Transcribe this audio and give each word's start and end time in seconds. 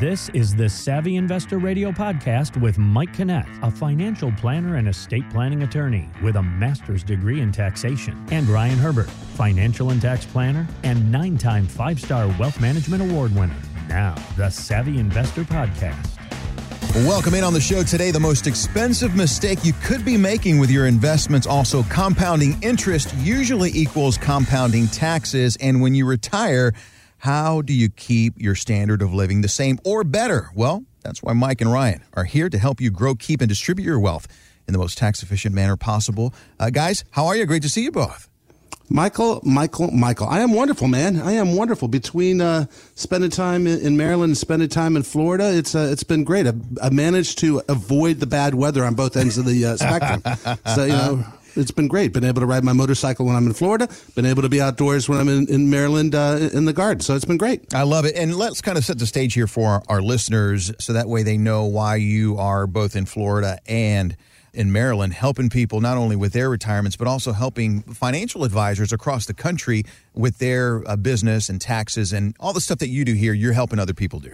This 0.00 0.28
is 0.30 0.56
the 0.56 0.68
Savvy 0.68 1.14
Investor 1.14 1.58
Radio 1.58 1.92
podcast 1.92 2.60
with 2.60 2.78
Mike 2.78 3.14
Canet, 3.14 3.46
a 3.62 3.70
financial 3.70 4.32
planner 4.32 4.74
and 4.74 4.88
estate 4.88 5.22
planning 5.30 5.62
attorney 5.62 6.10
with 6.20 6.34
a 6.34 6.42
master's 6.42 7.04
degree 7.04 7.40
in 7.40 7.52
taxation, 7.52 8.26
and 8.32 8.48
Ryan 8.48 8.76
Herbert, 8.76 9.08
financial 9.36 9.90
and 9.90 10.02
tax 10.02 10.26
planner 10.26 10.66
and 10.82 11.12
nine 11.12 11.38
time 11.38 11.68
five 11.68 12.00
star 12.00 12.26
wealth 12.40 12.60
management 12.60 13.02
award 13.02 13.36
winner. 13.36 13.54
Now, 13.88 14.16
the 14.36 14.50
Savvy 14.50 14.98
Investor 14.98 15.44
podcast. 15.44 16.10
Welcome 17.06 17.34
in 17.34 17.44
on 17.44 17.52
the 17.52 17.60
show 17.60 17.84
today. 17.84 18.10
The 18.10 18.18
most 18.18 18.48
expensive 18.48 19.14
mistake 19.14 19.64
you 19.64 19.74
could 19.84 20.04
be 20.04 20.16
making 20.16 20.58
with 20.58 20.72
your 20.72 20.88
investments. 20.88 21.46
Also, 21.46 21.84
compounding 21.84 22.60
interest 22.62 23.14
usually 23.18 23.70
equals 23.72 24.18
compounding 24.18 24.88
taxes. 24.88 25.56
And 25.60 25.80
when 25.80 25.94
you 25.94 26.04
retire, 26.04 26.72
how 27.24 27.62
do 27.62 27.72
you 27.72 27.88
keep 27.88 28.34
your 28.36 28.54
standard 28.54 29.00
of 29.00 29.14
living 29.14 29.40
the 29.40 29.48
same 29.48 29.78
or 29.82 30.04
better? 30.04 30.50
Well, 30.54 30.84
that's 31.02 31.22
why 31.22 31.32
Mike 31.32 31.62
and 31.62 31.72
Ryan 31.72 32.02
are 32.12 32.24
here 32.24 32.50
to 32.50 32.58
help 32.58 32.82
you 32.82 32.90
grow, 32.90 33.14
keep, 33.14 33.40
and 33.40 33.48
distribute 33.48 33.86
your 33.86 33.98
wealth 33.98 34.28
in 34.68 34.74
the 34.74 34.78
most 34.78 34.98
tax 34.98 35.22
efficient 35.22 35.54
manner 35.54 35.74
possible. 35.74 36.34
Uh, 36.60 36.68
guys, 36.68 37.02
how 37.12 37.24
are 37.24 37.34
you? 37.34 37.46
Great 37.46 37.62
to 37.62 37.70
see 37.70 37.82
you 37.82 37.90
both. 37.90 38.28
Michael, 38.90 39.40
Michael, 39.42 39.90
Michael. 39.90 40.28
I 40.28 40.40
am 40.40 40.52
wonderful, 40.52 40.86
man. 40.86 41.18
I 41.18 41.32
am 41.32 41.56
wonderful. 41.56 41.88
Between 41.88 42.42
uh, 42.42 42.66
spending 42.94 43.30
time 43.30 43.66
in, 43.66 43.96
Maryland 43.96 44.32
and 44.32 44.36
spending 44.36 44.68
time 44.68 44.94
in 44.94 45.02
Florida, 45.02 45.56
it's 45.56 45.74
uh, 45.74 45.88
it's 45.90 46.04
been 46.04 46.24
great. 46.24 46.46
I, 46.46 46.52
I, 46.82 46.90
managed 46.90 47.38
to 47.38 47.62
avoid 47.70 48.20
the 48.20 48.26
bad 48.26 48.54
weather 48.54 48.84
on 48.84 48.94
both 48.94 49.16
ends 49.16 49.38
of 49.38 49.46
the 49.46 49.64
uh, 49.64 49.76
spectrum. 49.78 50.22
so 50.74 50.84
you 50.84 50.92
know, 50.92 51.24
it's 51.56 51.70
been 51.70 51.88
great. 51.88 52.12
Been 52.12 52.24
able 52.24 52.40
to 52.40 52.46
ride 52.46 52.64
my 52.64 52.72
motorcycle 52.72 53.26
when 53.26 53.36
I'm 53.36 53.46
in 53.46 53.54
Florida. 53.54 53.88
Been 54.14 54.26
able 54.26 54.42
to 54.42 54.48
be 54.48 54.60
outdoors 54.60 55.08
when 55.08 55.18
I'm 55.18 55.28
in, 55.28 55.48
in 55.48 55.70
Maryland 55.70 56.14
uh, 56.14 56.50
in 56.52 56.64
the 56.64 56.72
garden. 56.72 57.00
So 57.00 57.14
it's 57.14 57.24
been 57.24 57.36
great. 57.36 57.74
I 57.74 57.82
love 57.82 58.04
it. 58.04 58.16
And 58.16 58.36
let's 58.36 58.60
kind 58.60 58.78
of 58.78 58.84
set 58.84 58.98
the 58.98 59.06
stage 59.06 59.34
here 59.34 59.46
for 59.46 59.82
our 59.88 60.02
listeners 60.02 60.72
so 60.78 60.92
that 60.92 61.08
way 61.08 61.22
they 61.22 61.36
know 61.36 61.64
why 61.64 61.96
you 61.96 62.36
are 62.38 62.66
both 62.66 62.96
in 62.96 63.06
Florida 63.06 63.58
and 63.66 64.16
in 64.52 64.70
Maryland, 64.70 65.12
helping 65.12 65.50
people 65.50 65.80
not 65.80 65.96
only 65.96 66.16
with 66.16 66.32
their 66.32 66.48
retirements, 66.48 66.96
but 66.96 67.08
also 67.08 67.32
helping 67.32 67.82
financial 67.82 68.44
advisors 68.44 68.92
across 68.92 69.26
the 69.26 69.34
country 69.34 69.82
with 70.14 70.38
their 70.38 70.88
uh, 70.88 70.96
business 70.96 71.48
and 71.48 71.60
taxes 71.60 72.12
and 72.12 72.36
all 72.38 72.52
the 72.52 72.60
stuff 72.60 72.78
that 72.78 72.88
you 72.88 73.04
do 73.04 73.14
here. 73.14 73.34
You're 73.34 73.52
helping 73.52 73.78
other 73.78 73.94
people 73.94 74.20
do. 74.20 74.32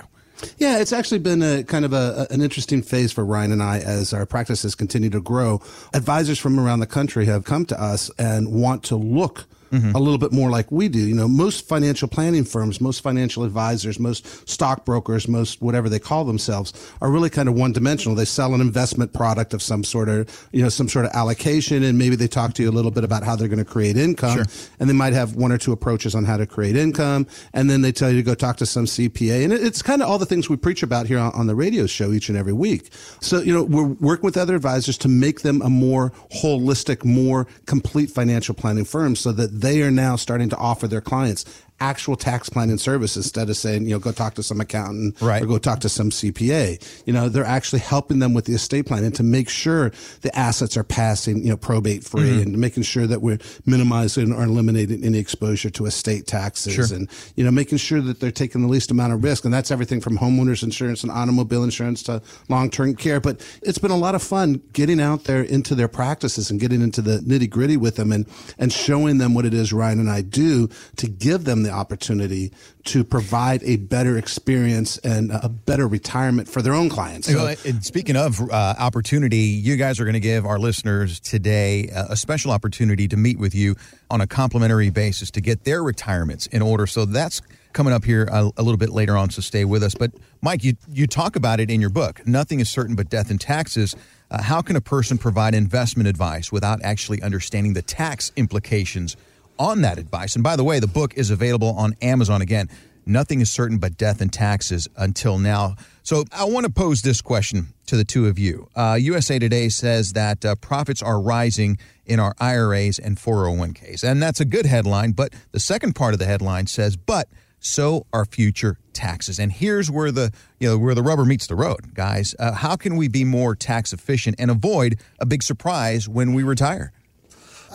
Yeah, 0.59 0.79
it's 0.79 0.93
actually 0.93 1.19
been 1.19 1.43
a 1.43 1.65
kind 1.65 1.85
of 1.85 1.93
a, 1.93 2.27
an 2.31 2.41
interesting 2.41 2.83
phase 2.83 3.13
for 3.13 3.25
Ryan 3.25 3.53
and 3.53 3.63
I 3.63 3.79
as 3.79 4.13
our 4.13 4.27
practices 4.27 4.75
continue 4.75 5.11
to 5.11 5.21
grow. 5.21 5.61
Advisors 5.95 6.39
from 6.39 6.59
around 6.59 6.81
the 6.81 6.87
country 6.87 7.27
have 7.27 7.45
come 7.45 7.65
to 7.67 7.81
us 7.81 8.11
and 8.19 8.53
want 8.53 8.83
to 8.85 8.97
look 8.97 9.47
mm-hmm. 9.71 9.95
a 9.95 9.99
little 9.99 10.19
bit 10.19 10.33
more 10.33 10.51
like 10.51 10.71
we 10.71 10.89
do. 10.89 10.99
You 10.99 11.15
know, 11.15 11.29
most 11.29 11.69
financial 11.69 12.09
planning 12.09 12.45
firms, 12.45 12.81
most 12.81 13.03
financial 13.03 13.45
advisors, 13.45 13.99
most 13.99 14.49
stockbrokers, 14.49 15.29
most 15.29 15.61
whatever 15.63 15.89
they 15.89 15.99
call 15.99 16.25
themselves 16.25 16.73
are 17.01 17.11
really 17.11 17.31
kind 17.31 17.49
of 17.49 17.55
one 17.55 17.73
dimensional. 17.73 18.15
They 18.15 18.25
sell 18.25 18.55
an 18.55 18.61
investment 18.61 19.13
product 19.13 19.55
of 19.55 19.63
some 19.63 19.85
sort 19.85 20.09
of, 20.09 20.49
you 20.53 20.63
know, 20.63 20.69
some 20.69 20.89
sort 20.89 21.05
of 21.05 21.13
allocation 21.13 21.83
and 21.83 21.99
maybe 21.99 22.17
they 22.17 22.29
talk 22.29 22.55
to 22.55 22.63
you 22.63 22.71
a 22.71 22.73
little 22.73 22.91
bit 22.91 23.05
about 23.05 23.23
how 23.23 23.37
they're 23.37 23.49
going 23.49 23.59
to 23.59 23.65
create 23.65 23.97
income 23.97 24.37
sure. 24.37 24.47
and 24.79 24.89
they 24.89 24.95
might 24.95 25.13
have 25.13 25.37
one 25.37 25.53
or 25.53 25.59
two 25.59 25.73
approaches 25.73 26.15
on 26.15 26.25
how 26.25 26.37
to 26.37 26.47
create 26.47 26.77
income. 26.77 27.27
And 27.53 27.71
then 27.71 27.83
they 27.83 27.93
tell 27.93 28.11
you 28.11 28.17
to 28.17 28.23
go 28.23 28.35
talk 28.35 28.57
to 28.59 28.67
some 28.67 28.85
CPA. 28.85 29.45
And 29.45 29.53
it's 29.53 29.83
kind 29.83 30.03
of 30.03 30.09
all 30.09 30.19
the 30.19 30.27
things 30.27 30.49
we 30.49 30.57
preach 30.57 30.83
about 30.83 31.07
here 31.07 31.19
on, 31.19 31.33
on 31.33 31.47
the 31.47 31.55
radio 31.55 31.87
show 31.87 32.13
each 32.13 32.29
and 32.29 32.37
every 32.37 32.53
week. 32.53 32.91
So, 33.21 33.41
you 33.41 33.53
know, 33.53 33.63
we're 33.63 33.85
working 33.85 34.25
with 34.25 34.37
other 34.37 34.55
advisors 34.55 34.99
to 34.99 35.09
make 35.09 35.41
them 35.43 35.63
a 35.63 35.71
more 35.71 36.11
holistic, 36.43 37.05
more 37.05 37.47
complete 37.67 38.11
financial 38.11 38.55
planning 38.55 38.85
firm 38.85 39.17
so 39.17 39.33
that 39.33 39.60
they 39.61 39.83
are 39.83 39.91
now 39.91 40.17
starting 40.17 40.49
to 40.49 40.57
offer 40.57 40.89
their 40.89 41.01
clients 41.01 41.45
actual 41.81 42.17
tax 42.17 42.49
planning 42.49 42.79
service 42.79 43.17
instead 43.17 43.49
of 43.49 43.57
saying, 43.57 43.85
you 43.85 43.91
know, 43.91 43.99
go 43.99 44.13
talk 44.13 44.35
to 44.35 44.43
some 44.43 44.61
accountant 44.61 45.21
right. 45.21 45.43
or 45.43 45.47
go 45.47 45.59
talk 45.59 45.81
to 45.81 45.89
some 45.89 46.11
CPA. 46.11 46.81
You 47.07 47.13
know, 47.13 47.29
they're 47.29 47.45
actually 47.45 47.81
helping 47.81 48.19
them 48.19 48.35
with 48.35 48.45
the 48.45 48.55
estate 48.55 48.87
planning 48.87 49.07
and 49.07 49.15
to 49.17 49.23
make 49.23 49.49
sure 49.49 49.91
the 50.21 50.37
assets 50.39 50.77
are 50.77 50.85
passing, 50.85 51.43
you 51.43 51.51
know, 51.51 51.57
probate 51.57 52.05
free 52.05 52.23
mm-hmm. 52.23 52.43
and 52.43 52.59
making 52.59 52.83
sure 52.83 53.07
that 53.07 53.23
we're 53.23 53.39
minimizing 53.67 54.33
or 54.33 54.45
eliminating 54.45 55.03
any 55.05 55.19
exposure 55.19 55.71
to 55.71 55.87
estate 55.87 56.27
taxes 56.27 56.75
sure. 56.75 56.97
and, 56.97 57.09
you 57.37 57.45
know, 57.45 57.51
making 57.51 57.79
sure 57.79 58.01
that 58.01 58.21
they're 58.21 58.31
taking 58.31 58.63
the 58.63 58.69
least 58.69 58.91
amount 58.91 59.13
of 59.13 59.25
risk. 59.25 59.45
And 59.45 59.53
that's 59.53 59.71
everything 59.71 60.01
from 60.01 60.19
homeowners 60.19 60.63
insurance 60.63 61.03
and 61.03 61.11
automobile 61.11 61.65
insurance 61.65 62.03
to 62.05 62.23
long-term 62.49 62.97
care. 62.97 63.21
But 63.21 63.45
it's 63.63 63.79
been 63.79 63.91
a 63.91 63.97
lot 63.97 64.15
of 64.15 64.23
fun 64.23 64.63
getting 64.73 65.01
out 65.01 65.25
there 65.25 65.43
into 65.43 65.75
their 65.75 65.89
practices 65.89 66.51
and 66.51 66.61
getting 66.61 66.83
into 66.83 67.01
the 67.01 67.19
nitty 67.19 67.49
gritty 67.49 67.77
with 67.77 67.97
them 67.97 68.13
and, 68.13 68.27
and 68.59 68.73
showing 68.73 69.19
them 69.19 69.35
what 69.35 69.47
it 69.47 69.55
is 69.55 69.73
Ryan 69.73 70.01
and 70.01 70.11
I 70.11 70.23
do 70.23 70.69
to 70.97 71.09
give 71.09 71.45
them 71.45 71.63
the 71.63 71.70
the 71.71 71.77
opportunity 71.77 72.53
to 72.85 73.05
provide 73.05 73.63
a 73.63 73.77
better 73.77 74.19
experience 74.19 74.99
and 74.99 75.31
a 75.31 75.49
better 75.49 75.87
retirement 75.87 76.49
for 76.49 76.63
their 76.63 76.75
own 76.75 76.89
clients. 76.89 77.29
So, 77.29 77.55
and 77.65 77.85
speaking 77.85 78.17
of 78.17 78.41
uh, 78.41 78.75
opportunity, 78.79 79.39
you 79.39 79.77
guys 79.77 80.01
are 80.01 80.05
going 80.05 80.15
to 80.15 80.21
give 80.21 80.45
our 80.45 80.59
listeners 80.59 81.21
today 81.21 81.89
a 81.93 82.17
special 82.17 82.51
opportunity 82.51 83.07
to 83.09 83.17
meet 83.17 83.39
with 83.39 83.55
you 83.55 83.77
on 84.11 84.21
a 84.21 84.27
complimentary 84.27 84.91
basis 84.91 85.31
to 85.33 85.41
get 85.41 85.65
their 85.65 85.83
retirements 85.83 86.47
in 86.47 86.63
order. 86.63 86.87
So 86.87 87.05
that's 87.05 87.41
coming 87.73 87.93
up 87.93 88.05
here 88.05 88.25
a, 88.25 88.51
a, 88.57 88.63
little 88.63 88.77
bit 88.77 88.91
later 88.91 89.17
on, 89.17 89.31
so 89.31 89.41
stay 89.41 89.65
with 89.65 89.83
us. 89.83 89.95
But 89.95 90.11
Mike, 90.43 90.65
you 90.65 90.75
you 90.91 91.07
talk 91.07 91.37
about 91.37 91.61
it 91.61 91.71
in 91.71 91.81
your 91.81 91.91
book. 91.91 92.27
Nothing 92.27 92.59
is 92.59 92.69
certain 92.69 92.97
but 92.97 93.09
death 93.09 93.31
and 93.31 93.41
taxes. 93.41 93.95
Uh, 94.31 94.43
how 94.43 94.61
can 94.61 94.77
a 94.77 94.81
person 94.81 95.19
provide 95.19 95.55
investment 95.55 96.09
advice 96.09 96.51
without 96.51 96.81
actually 96.83 97.23
understanding 97.23 97.75
the 97.75 97.83
tax 97.83 98.33
implications 98.37 99.17
on 99.61 99.83
that 99.83 99.99
advice. 99.99 100.35
And 100.35 100.43
by 100.43 100.57
the 100.57 100.65
way, 100.65 100.81
the 100.81 100.89
book 100.89 101.15
is 101.15 101.31
available 101.31 101.69
on 101.77 101.95
Amazon 102.01 102.41
again. 102.41 102.69
Nothing 103.07 103.41
is 103.41 103.51
certain 103.51 103.79
but 103.79 103.97
death 103.97 104.21
and 104.21 104.33
taxes 104.33 104.89
until 104.97 105.39
now. 105.39 105.77
So 106.03 106.25
I 106.33 106.45
want 106.45 106.65
to 106.65 106.73
pose 106.73 107.03
this 107.03 107.21
question 107.21 107.69
to 107.87 107.97
the 107.97 108.05
two 108.05 108.27
of 108.27 108.39
you. 108.39 108.69
Uh, 108.75 108.97
USA 109.01 109.39
Today 109.39 109.69
says 109.69 110.15
that 110.15 110.45
uh, 110.45 110.55
profits 110.57 111.03
are 111.03 111.21
rising 111.21 111.79
in 112.07 112.19
our 112.19 112.35
IRAs 112.41 112.99
and 112.99 113.17
401ks. 113.17 114.03
And 114.03 114.23
that's 114.23 114.41
a 114.41 114.45
good 114.45 114.67
headline. 114.67 115.13
But 115.13 115.35
the 115.53 115.61
second 115.61 115.95
part 115.95 116.15
of 116.15 116.19
the 116.19 116.27
headline 116.27 116.67
says, 116.67 116.97
but 116.97 117.29
so 117.59 118.07
are 118.13 118.25
future 118.25 118.79
taxes. 118.95 119.39
And 119.39 119.53
here's 119.53 119.91
where 119.91 120.11
the 120.11 120.33
you 120.59 120.69
know 120.69 120.79
where 120.79 120.95
the 120.95 121.03
rubber 121.03 121.27
meets 121.27 121.47
the 121.47 121.55
road, 121.55 121.95
guys. 121.95 122.35
Uh, 122.39 122.53
how 122.53 122.77
can 122.77 122.97
we 122.97 123.07
be 123.07 123.25
more 123.25 123.55
tax 123.55 123.93
efficient 123.93 124.37
and 124.39 124.51
avoid 124.51 124.99
a 125.19 125.27
big 125.27 125.43
surprise 125.43 126.09
when 126.09 126.33
we 126.33 126.43
retire? 126.43 126.93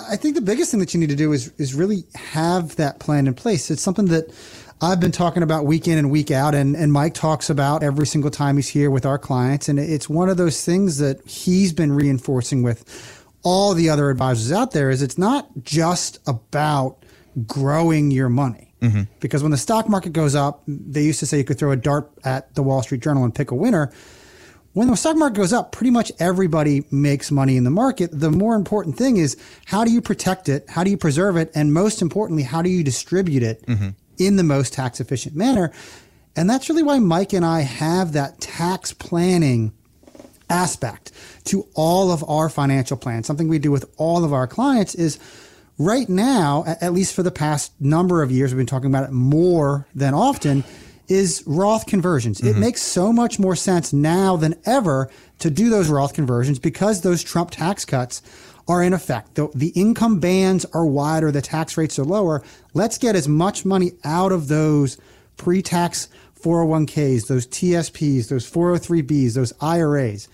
I 0.09 0.15
think 0.17 0.35
the 0.35 0.41
biggest 0.41 0.71
thing 0.71 0.79
that 0.81 0.93
you 0.93 0.99
need 0.99 1.09
to 1.09 1.15
do 1.15 1.31
is 1.31 1.51
is 1.57 1.73
really 1.73 2.03
have 2.15 2.75
that 2.75 2.99
plan 2.99 3.27
in 3.27 3.33
place. 3.33 3.71
It's 3.71 3.81
something 3.81 4.07
that 4.07 4.33
I've 4.81 4.99
been 4.99 5.11
talking 5.11 5.41
about 5.41 5.65
week 5.65 5.87
in 5.87 5.97
and 5.97 6.11
week 6.11 6.31
out, 6.31 6.53
and, 6.53 6.75
and 6.75 6.91
Mike 6.91 7.13
talks 7.13 7.49
about 7.49 7.81
every 7.81 8.05
single 8.05 8.29
time 8.29 8.57
he's 8.57 8.67
here 8.67 8.91
with 8.91 9.05
our 9.05 9.17
clients. 9.17 9.69
And 9.69 9.79
it's 9.79 10.09
one 10.09 10.27
of 10.27 10.35
those 10.35 10.65
things 10.65 10.97
that 10.97 11.25
he's 11.25 11.71
been 11.71 11.93
reinforcing 11.93 12.61
with 12.61 13.23
all 13.41 13.73
the 13.73 13.89
other 13.89 14.09
advisors 14.09 14.51
out 14.51 14.71
there 14.71 14.89
is 14.89 15.01
it's 15.01 15.17
not 15.17 15.47
just 15.63 16.19
about 16.27 16.97
growing 17.47 18.11
your 18.11 18.27
money. 18.27 18.73
Mm-hmm. 18.81 19.03
Because 19.19 19.43
when 19.43 19.51
the 19.51 19.57
stock 19.57 19.87
market 19.87 20.11
goes 20.13 20.35
up, 20.35 20.61
they 20.67 21.03
used 21.03 21.19
to 21.21 21.25
say 21.25 21.37
you 21.37 21.43
could 21.43 21.57
throw 21.57 21.71
a 21.71 21.77
dart 21.77 22.11
at 22.23 22.53
the 22.55 22.61
Wall 22.61 22.83
Street 22.83 23.01
Journal 23.01 23.23
and 23.23 23.33
pick 23.33 23.51
a 23.51 23.55
winner 23.55 23.93
when 24.75 24.89
the 24.89 24.97
stock 24.97 25.15
market 25.15 25.37
goes 25.37 25.53
up, 25.53 25.71
pretty 25.71 25.89
much 25.89 26.11
everybody 26.19 26.83
makes 26.91 27.31
money 27.31 27.55
in 27.55 27.63
the 27.63 27.69
market. 27.69 28.09
The 28.11 28.29
more 28.29 28.55
important 28.55 28.97
thing 28.97 29.15
is 29.15 29.37
how 29.67 29.85
do 29.85 29.91
you 29.91 30.01
protect 30.01 30.49
it? 30.49 30.69
How 30.69 30.83
do 30.83 30.91
you 30.91 30.97
preserve 30.97 31.37
it? 31.37 31.49
And 31.55 31.73
most 31.73 32.01
importantly, 32.01 32.43
how 32.43 32.61
do 32.61 32.69
you 32.69 32.83
distribute 32.83 33.41
it 33.41 33.65
mm-hmm. 33.65 33.89
in 34.17 34.35
the 34.35 34.43
most 34.43 34.73
tax 34.73 34.99
efficient 34.99 35.33
manner? 35.33 35.71
And 36.35 36.49
that's 36.49 36.67
really 36.67 36.83
why 36.83 36.99
Mike 36.99 37.31
and 37.31 37.45
I 37.45 37.61
have 37.61 38.11
that 38.13 38.41
tax 38.41 38.91
planning 38.91 39.71
aspect 40.49 41.13
to 41.45 41.65
all 41.73 42.11
of 42.11 42.21
our 42.29 42.49
financial 42.49 42.97
plans. 42.97 43.27
Something 43.27 43.47
we 43.47 43.59
do 43.59 43.71
with 43.71 43.89
all 43.95 44.25
of 44.25 44.33
our 44.33 44.45
clients 44.45 44.93
is 44.93 45.19
right 45.77 46.09
now, 46.09 46.65
at 46.81 46.91
least 46.91 47.15
for 47.15 47.23
the 47.23 47.31
past 47.31 47.71
number 47.79 48.21
of 48.21 48.29
years, 48.29 48.51
we've 48.51 48.57
been 48.57 48.65
talking 48.65 48.89
about 48.89 49.05
it 49.05 49.13
more 49.13 49.87
than 49.95 50.13
often 50.13 50.65
is 51.07 51.43
Roth 51.45 51.85
conversions. 51.85 52.39
Mm-hmm. 52.39 52.57
It 52.57 52.59
makes 52.59 52.81
so 52.81 53.11
much 53.11 53.39
more 53.39 53.55
sense 53.55 53.93
now 53.93 54.35
than 54.35 54.55
ever 54.65 55.09
to 55.39 55.49
do 55.49 55.69
those 55.69 55.89
Roth 55.89 56.13
conversions 56.13 56.59
because 56.59 57.01
those 57.01 57.23
Trump 57.23 57.51
tax 57.51 57.85
cuts 57.85 58.21
are 58.67 58.81
in 58.81 58.93
effect. 58.93 59.35
The, 59.35 59.49
the 59.53 59.69
income 59.69 60.19
bands 60.19 60.65
are 60.73 60.85
wider, 60.85 61.31
the 61.31 61.41
tax 61.41 61.77
rates 61.77 61.99
are 61.99 62.05
lower. 62.05 62.43
Let's 62.73 62.97
get 62.97 63.15
as 63.15 63.27
much 63.27 63.65
money 63.65 63.93
out 64.03 64.31
of 64.31 64.47
those 64.47 64.97
pre 65.37 65.61
tax 65.61 66.07
401ks, 66.41 67.27
those 67.27 67.47
TSPs, 67.47 68.29
those 68.29 68.49
403bs, 68.49 69.33
those 69.33 69.53
IRAs. 69.61 70.27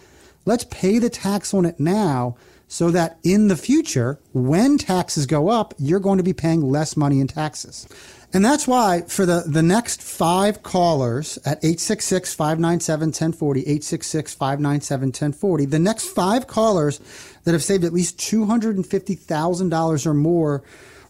Let's 0.46 0.66
pay 0.66 1.00
the 1.00 1.10
tax 1.10 1.54
on 1.54 1.66
it 1.66 1.80
now 1.80 2.36
so 2.68 2.90
that 2.92 3.18
in 3.24 3.48
the 3.48 3.56
future, 3.56 4.18
when 4.34 4.78
taxes 4.78 5.26
go 5.26 5.50
up, 5.50 5.74
you're 5.78 6.00
going 6.00 6.18
to 6.18 6.24
be 6.24 6.34
paying 6.34 6.62
less 6.62 6.96
money 6.96 7.20
in 7.20 7.28
taxes. 7.28 7.88
And 8.34 8.46
that's 8.46 8.66
why 8.66 9.02
for 9.02 9.26
the, 9.26 9.44
the 9.46 9.62
next 9.62 10.02
five 10.02 10.64
callers 10.64 11.38
at 11.40 11.58
866 11.58 12.34
597 12.34 13.08
1040, 13.08 13.60
866 13.62 14.34
597 14.36 15.08
1040, 15.08 15.66
the 15.66 15.80
next 15.80 16.06
five 16.10 16.48
callers 16.48 17.02
that 17.44 17.52
have 17.52 17.64
saved 17.64 17.84
at 17.84 17.92
least 17.92 18.18
$250,000 18.18 20.06
or 20.06 20.14
more 20.14 20.64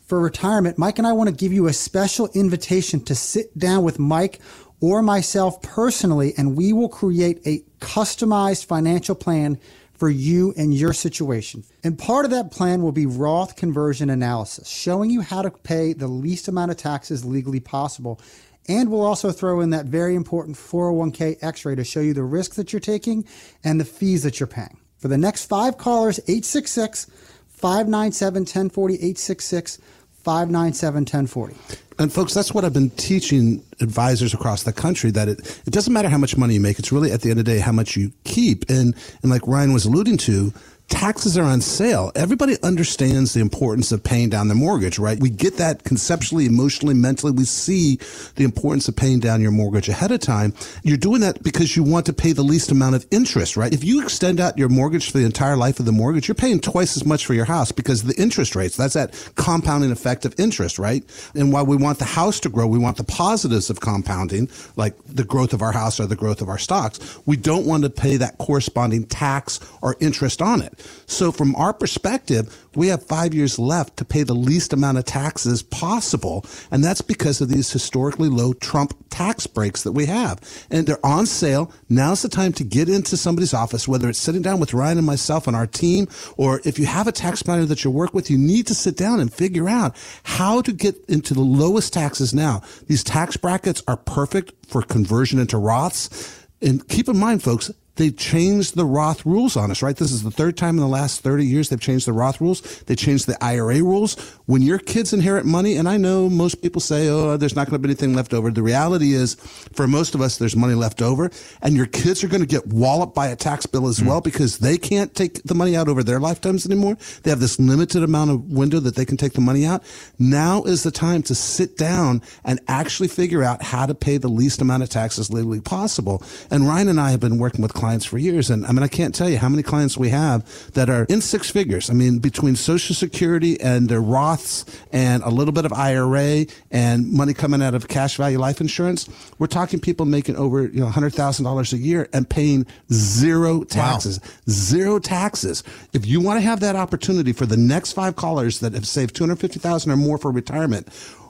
for 0.07 0.19
retirement, 0.19 0.77
Mike 0.77 0.97
and 0.97 1.07
I 1.07 1.13
want 1.13 1.29
to 1.29 1.35
give 1.35 1.53
you 1.53 1.67
a 1.67 1.73
special 1.73 2.27
invitation 2.33 3.01
to 3.05 3.15
sit 3.15 3.57
down 3.57 3.83
with 3.83 3.99
Mike 3.99 4.39
or 4.81 5.01
myself 5.01 5.61
personally, 5.61 6.33
and 6.37 6.57
we 6.57 6.73
will 6.73 6.89
create 6.89 7.39
a 7.45 7.63
customized 7.79 8.65
financial 8.65 9.15
plan 9.15 9.59
for 10.01 10.09
you 10.09 10.51
and 10.57 10.73
your 10.73 10.93
situation. 10.93 11.63
And 11.83 11.95
part 11.95 12.25
of 12.25 12.31
that 12.31 12.49
plan 12.49 12.81
will 12.81 12.91
be 12.91 13.05
Roth 13.05 13.55
conversion 13.55 14.09
analysis, 14.09 14.67
showing 14.67 15.11
you 15.11 15.21
how 15.21 15.43
to 15.43 15.51
pay 15.51 15.93
the 15.93 16.07
least 16.07 16.47
amount 16.47 16.71
of 16.71 16.77
taxes 16.77 17.23
legally 17.23 17.59
possible. 17.59 18.19
And 18.67 18.89
we'll 18.89 19.05
also 19.05 19.31
throw 19.31 19.61
in 19.61 19.69
that 19.69 19.85
very 19.85 20.15
important 20.15 20.57
401k 20.57 21.37
x 21.43 21.65
ray 21.65 21.75
to 21.75 21.83
show 21.83 21.99
you 21.99 22.15
the 22.15 22.23
risk 22.23 22.55
that 22.55 22.73
you're 22.73 22.79
taking 22.79 23.25
and 23.63 23.79
the 23.79 23.85
fees 23.85 24.23
that 24.23 24.39
you're 24.39 24.47
paying. 24.47 24.79
For 24.97 25.07
the 25.07 25.19
next 25.19 25.45
five 25.45 25.77
callers, 25.77 26.17
866 26.21 27.05
597 27.49 28.41
1040, 28.41 28.95
866 28.95 29.77
597 30.13 31.01
1040. 31.01 31.55
And 32.01 32.11
folks, 32.11 32.33
that's 32.33 32.51
what 32.51 32.65
I've 32.65 32.73
been 32.73 32.89
teaching 32.89 33.63
advisors 33.79 34.33
across 34.33 34.63
the 34.63 34.73
country 34.73 35.11
that 35.11 35.27
it, 35.27 35.61
it 35.67 35.71
doesn't 35.71 35.93
matter 35.93 36.09
how 36.09 36.17
much 36.17 36.35
money 36.35 36.55
you 36.55 36.59
make. 36.59 36.79
It's 36.79 36.91
really 36.91 37.11
at 37.11 37.21
the 37.21 37.29
end 37.29 37.37
of 37.37 37.45
the 37.45 37.51
day 37.51 37.59
how 37.59 37.71
much 37.71 37.95
you 37.95 38.11
keep. 38.23 38.67
And, 38.71 38.95
and 39.21 39.29
like 39.29 39.45
Ryan 39.45 39.71
was 39.71 39.85
alluding 39.85 40.17
to, 40.17 40.51
taxes 40.91 41.37
are 41.37 41.43
on 41.43 41.61
sale. 41.61 42.11
Everybody 42.15 42.61
understands 42.61 43.33
the 43.33 43.39
importance 43.39 43.91
of 43.91 44.03
paying 44.03 44.29
down 44.29 44.49
their 44.49 44.57
mortgage, 44.57 44.99
right? 44.99 45.19
We 45.19 45.29
get 45.29 45.57
that 45.57 45.83
conceptually, 45.83 46.45
emotionally, 46.45 46.93
mentally. 46.93 47.31
We 47.31 47.45
see 47.45 47.97
the 48.35 48.43
importance 48.43 48.87
of 48.87 48.95
paying 48.95 49.21
down 49.21 49.41
your 49.41 49.51
mortgage 49.51 49.89
ahead 49.89 50.11
of 50.11 50.19
time. 50.19 50.53
You're 50.83 50.97
doing 50.97 51.21
that 51.21 51.41
because 51.41 51.75
you 51.75 51.83
want 51.83 52.05
to 52.07 52.13
pay 52.13 52.33
the 52.33 52.43
least 52.43 52.71
amount 52.71 52.95
of 52.95 53.07
interest, 53.09 53.55
right? 53.55 53.73
If 53.73 53.83
you 53.83 54.03
extend 54.03 54.39
out 54.39 54.57
your 54.57 54.69
mortgage 54.69 55.09
for 55.09 55.17
the 55.17 55.25
entire 55.25 55.55
life 55.55 55.79
of 55.79 55.85
the 55.85 55.91
mortgage, 55.91 56.27
you're 56.27 56.35
paying 56.35 56.59
twice 56.59 56.97
as 56.97 57.05
much 57.05 57.25
for 57.25 57.33
your 57.33 57.45
house 57.45 57.71
because 57.71 58.03
the 58.03 58.21
interest 58.21 58.55
rates, 58.55 58.75
that's 58.75 58.93
that 58.93 59.31
compounding 59.35 59.91
effect 59.91 60.25
of 60.25 60.35
interest, 60.37 60.77
right? 60.77 61.03
And 61.33 61.53
while 61.53 61.65
we 61.65 61.77
want 61.77 61.99
the 61.99 62.05
house 62.05 62.39
to 62.41 62.49
grow, 62.49 62.67
we 62.67 62.77
want 62.77 62.97
the 62.97 63.05
positives 63.05 63.69
of 63.69 63.79
compounding, 63.79 64.49
like 64.75 64.93
the 65.07 65.23
growth 65.23 65.53
of 65.53 65.61
our 65.61 65.71
house 65.71 65.99
or 65.99 66.05
the 66.05 66.15
growth 66.17 66.41
of 66.41 66.49
our 66.49 66.59
stocks. 66.59 66.99
We 67.25 67.37
don't 67.37 67.65
want 67.65 67.83
to 67.83 67.89
pay 67.89 68.17
that 68.17 68.37
corresponding 68.37 69.05
tax 69.05 69.59
or 69.81 69.95
interest 70.01 70.41
on 70.41 70.61
it. 70.61 70.77
So 71.05 71.31
from 71.31 71.55
our 71.55 71.73
perspective, 71.73 72.67
we 72.75 72.87
have 72.87 73.05
five 73.05 73.33
years 73.33 73.59
left 73.59 73.97
to 73.97 74.05
pay 74.05 74.23
the 74.23 74.33
least 74.33 74.73
amount 74.73 74.97
of 74.97 75.05
taxes 75.05 75.61
possible. 75.61 76.45
And 76.71 76.83
that's 76.83 77.01
because 77.01 77.41
of 77.41 77.49
these 77.49 77.71
historically 77.71 78.29
low 78.29 78.53
Trump 78.53 78.95
tax 79.09 79.45
breaks 79.45 79.83
that 79.83 79.91
we 79.91 80.05
have. 80.05 80.39
And 80.69 80.87
they're 80.87 81.05
on 81.05 81.25
sale. 81.25 81.71
Now's 81.89 82.21
the 82.21 82.29
time 82.29 82.53
to 82.53 82.63
get 82.63 82.87
into 82.87 83.17
somebody's 83.17 83.53
office, 83.53 83.87
whether 83.87 84.09
it's 84.09 84.19
sitting 84.19 84.41
down 84.41 84.59
with 84.59 84.73
Ryan 84.73 84.99
and 84.99 85.07
myself 85.07 85.47
and 85.47 85.55
our 85.55 85.67
team, 85.67 86.07
or 86.37 86.61
if 86.63 86.79
you 86.79 86.85
have 86.85 87.07
a 87.07 87.11
tax 87.11 87.43
planner 87.43 87.65
that 87.65 87.83
you 87.83 87.91
work 87.91 88.13
with, 88.13 88.29
you 88.29 88.37
need 88.37 88.67
to 88.67 88.75
sit 88.75 88.95
down 88.95 89.19
and 89.19 89.33
figure 89.33 89.67
out 89.67 89.95
how 90.23 90.61
to 90.61 90.71
get 90.71 90.95
into 91.07 91.33
the 91.33 91.41
lowest 91.41 91.93
taxes 91.93 92.33
now. 92.33 92.61
These 92.87 93.03
tax 93.03 93.37
brackets 93.37 93.83
are 93.87 93.97
perfect 93.97 94.53
for 94.65 94.81
conversion 94.81 95.39
into 95.39 95.57
Roths. 95.57 96.37
And 96.61 96.87
keep 96.87 97.09
in 97.09 97.17
mind, 97.17 97.41
folks, 97.43 97.71
they 97.95 98.09
changed 98.09 98.75
the 98.75 98.85
Roth 98.85 99.25
rules 99.25 99.57
on 99.57 99.69
us, 99.69 99.81
right? 99.81 99.95
This 99.95 100.11
is 100.11 100.23
the 100.23 100.31
third 100.31 100.57
time 100.57 100.75
in 100.75 100.81
the 100.81 100.87
last 100.87 101.21
30 101.21 101.45
years 101.45 101.69
they've 101.69 101.79
changed 101.79 102.07
the 102.07 102.13
Roth 102.13 102.39
rules. 102.39 102.61
They 102.83 102.95
changed 102.95 103.27
the 103.27 103.41
IRA 103.43 103.83
rules. 103.83 104.15
When 104.45 104.61
your 104.61 104.79
kids 104.79 105.13
inherit 105.13 105.45
money, 105.45 105.75
and 105.75 105.87
I 105.89 105.97
know 105.97 106.29
most 106.29 106.61
people 106.61 106.81
say, 106.81 107.09
oh, 107.09 107.37
there's 107.37 107.55
not 107.55 107.67
going 107.67 107.81
to 107.81 107.87
be 107.87 107.91
anything 107.91 108.13
left 108.13 108.33
over. 108.33 108.49
The 108.49 108.63
reality 108.63 109.13
is, 109.13 109.35
for 109.73 109.87
most 109.87 110.15
of 110.15 110.21
us, 110.21 110.37
there's 110.37 110.55
money 110.55 110.73
left 110.73 111.01
over, 111.01 111.29
and 111.61 111.75
your 111.75 111.85
kids 111.85 112.23
are 112.23 112.27
going 112.27 112.41
to 112.41 112.47
get 112.47 112.67
walloped 112.67 113.13
by 113.13 113.27
a 113.27 113.35
tax 113.35 113.65
bill 113.65 113.87
as 113.87 113.99
mm. 113.99 114.07
well 114.07 114.21
because 114.21 114.59
they 114.59 114.77
can't 114.77 115.13
take 115.13 115.43
the 115.43 115.55
money 115.55 115.75
out 115.75 115.87
over 115.87 116.03
their 116.03 116.19
lifetimes 116.19 116.65
anymore. 116.65 116.97
They 117.23 117.29
have 117.29 117.39
this 117.39 117.59
limited 117.59 118.03
amount 118.03 118.31
of 118.31 118.51
window 118.51 118.79
that 118.79 118.95
they 118.95 119.05
can 119.05 119.17
take 119.17 119.33
the 119.33 119.41
money 119.41 119.65
out. 119.65 119.83
Now 120.17 120.63
is 120.63 120.83
the 120.83 120.91
time 120.91 121.23
to 121.23 121.35
sit 121.35 121.77
down 121.77 122.21
and 122.45 122.59
actually 122.67 123.09
figure 123.09 123.43
out 123.43 123.61
how 123.61 123.85
to 123.85 123.93
pay 123.93 124.17
the 124.17 124.29
least 124.29 124.61
amount 124.61 124.83
of 124.83 124.89
taxes 124.89 125.31
legally 125.31 125.61
possible. 125.61 126.23
And 126.49 126.67
Ryan 126.67 126.87
and 126.87 126.99
I 126.99 127.11
have 127.11 127.19
been 127.19 127.37
working 127.37 127.61
with 127.61 127.73
clients 127.81 128.05
for 128.05 128.19
years. 128.19 128.51
And 128.51 128.63
I 128.67 128.71
mean, 128.73 128.83
I 128.83 128.87
can't 128.87 129.15
tell 129.15 129.27
you 129.27 129.39
how 129.39 129.49
many 129.49 129.63
clients 129.63 129.97
we 129.97 130.09
have 130.09 130.45
that 130.73 130.87
are 130.87 131.05
in 131.05 131.19
six 131.19 131.49
figures. 131.49 131.89
I 131.89 131.93
mean, 131.93 132.19
between 132.19 132.55
Social 132.55 132.93
Security 132.93 133.59
and 133.59 133.89
their 133.89 134.01
Roths 134.01 134.65
and 134.91 135.23
a 135.23 135.29
little 135.29 135.51
bit 135.51 135.65
of 135.65 135.73
IRA 135.73 136.45
and 136.69 137.11
money 137.11 137.33
coming 137.33 137.63
out 137.63 137.73
of 137.73 137.87
cash 137.87 138.17
value 138.17 138.37
life 138.37 138.61
insurance, 138.61 139.09
we're 139.39 139.47
talking 139.47 139.79
people 139.79 140.05
making 140.05 140.35
over, 140.35 140.61
you 140.67 140.81
know, 140.81 140.89
$100,000 140.89 141.73
a 141.73 141.77
year 141.77 142.07
and 142.13 142.29
paying 142.29 142.67
zero 142.93 143.63
taxes. 143.63 144.19
Wow. 144.21 144.29
Zero 144.47 144.99
taxes. 144.99 145.63
If 145.91 146.05
you 146.05 146.21
want 146.21 146.37
to 146.37 146.41
have 146.41 146.59
that 146.59 146.75
opportunity 146.75 147.33
for 147.33 147.47
the 147.47 147.57
next 147.57 147.93
five 147.93 148.15
callers 148.15 148.59
that 148.59 148.73
have 148.73 148.85
saved 148.85 149.15
250,000 149.15 149.91
or 149.91 149.97
more 149.97 150.19
for 150.19 150.29
retirement, 150.29 150.87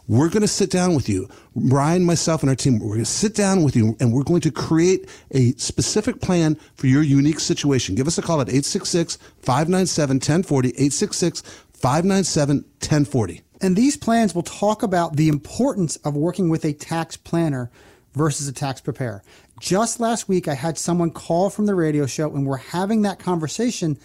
we're 0.08 0.30
going 0.30 0.42
to 0.42 0.48
sit 0.48 0.70
down 0.70 0.96
with 0.96 1.08
you, 1.08 1.30
Brian, 1.56 2.04
myself, 2.04 2.42
and 2.42 2.50
our 2.50 2.56
team. 2.56 2.80
We're 2.80 2.96
going 2.96 3.00
to 3.00 3.06
sit 3.06 3.36
down 3.36 3.64
with 3.64 3.76
you 3.76 3.96
and 4.00 4.12
we're 4.12 4.24
going 4.24 4.42
to 4.42 4.52
create 4.52 5.10
a 5.32 5.54
specific 5.54 6.22
plan 6.22 6.56
for 6.76 6.88
your 6.88 7.04
unique 7.04 7.40
situation. 7.40 7.96
Give 7.96 8.08
us 8.08 8.18
a 8.18 8.22
call 8.22 8.42
at 8.42 8.50
866 8.50 9.18
597 9.42 10.16
1040, 10.16 10.70
866 10.70 11.42
597 11.74 12.58
1040. 12.58 13.42
And 13.62 13.76
these 13.76 13.96
plans 13.96 14.34
will 14.34 14.44
talk 14.44 14.82
about 14.82 15.16
the 15.16 15.30
importance 15.30 15.96
of 15.98 16.16
working 16.16 16.50
with 16.50 16.66
a 16.66 16.74
tax 16.74 17.16
planner 17.16 17.70
versus 18.14 18.48
a 18.48 18.54
tax 18.54 18.82
preparer. 18.82 19.24
Just 19.60 20.00
last 20.00 20.28
week, 20.28 20.48
I 20.48 20.56
had 20.56 20.78
someone 20.78 21.12
call 21.12 21.50
from 21.50 21.68
the 21.68 21.76
radio 21.76 22.08
show 22.08 22.34
and 22.34 22.46
we're 22.46 22.58
having 22.58 23.04
that 23.04 23.20
conversation, 23.20 23.98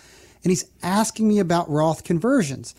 and 0.45 0.51
he's 0.51 0.67
asking 0.83 1.27
me 1.27 1.39
about 1.39 1.71
Roth 1.71 2.05
conversions. 2.05 2.75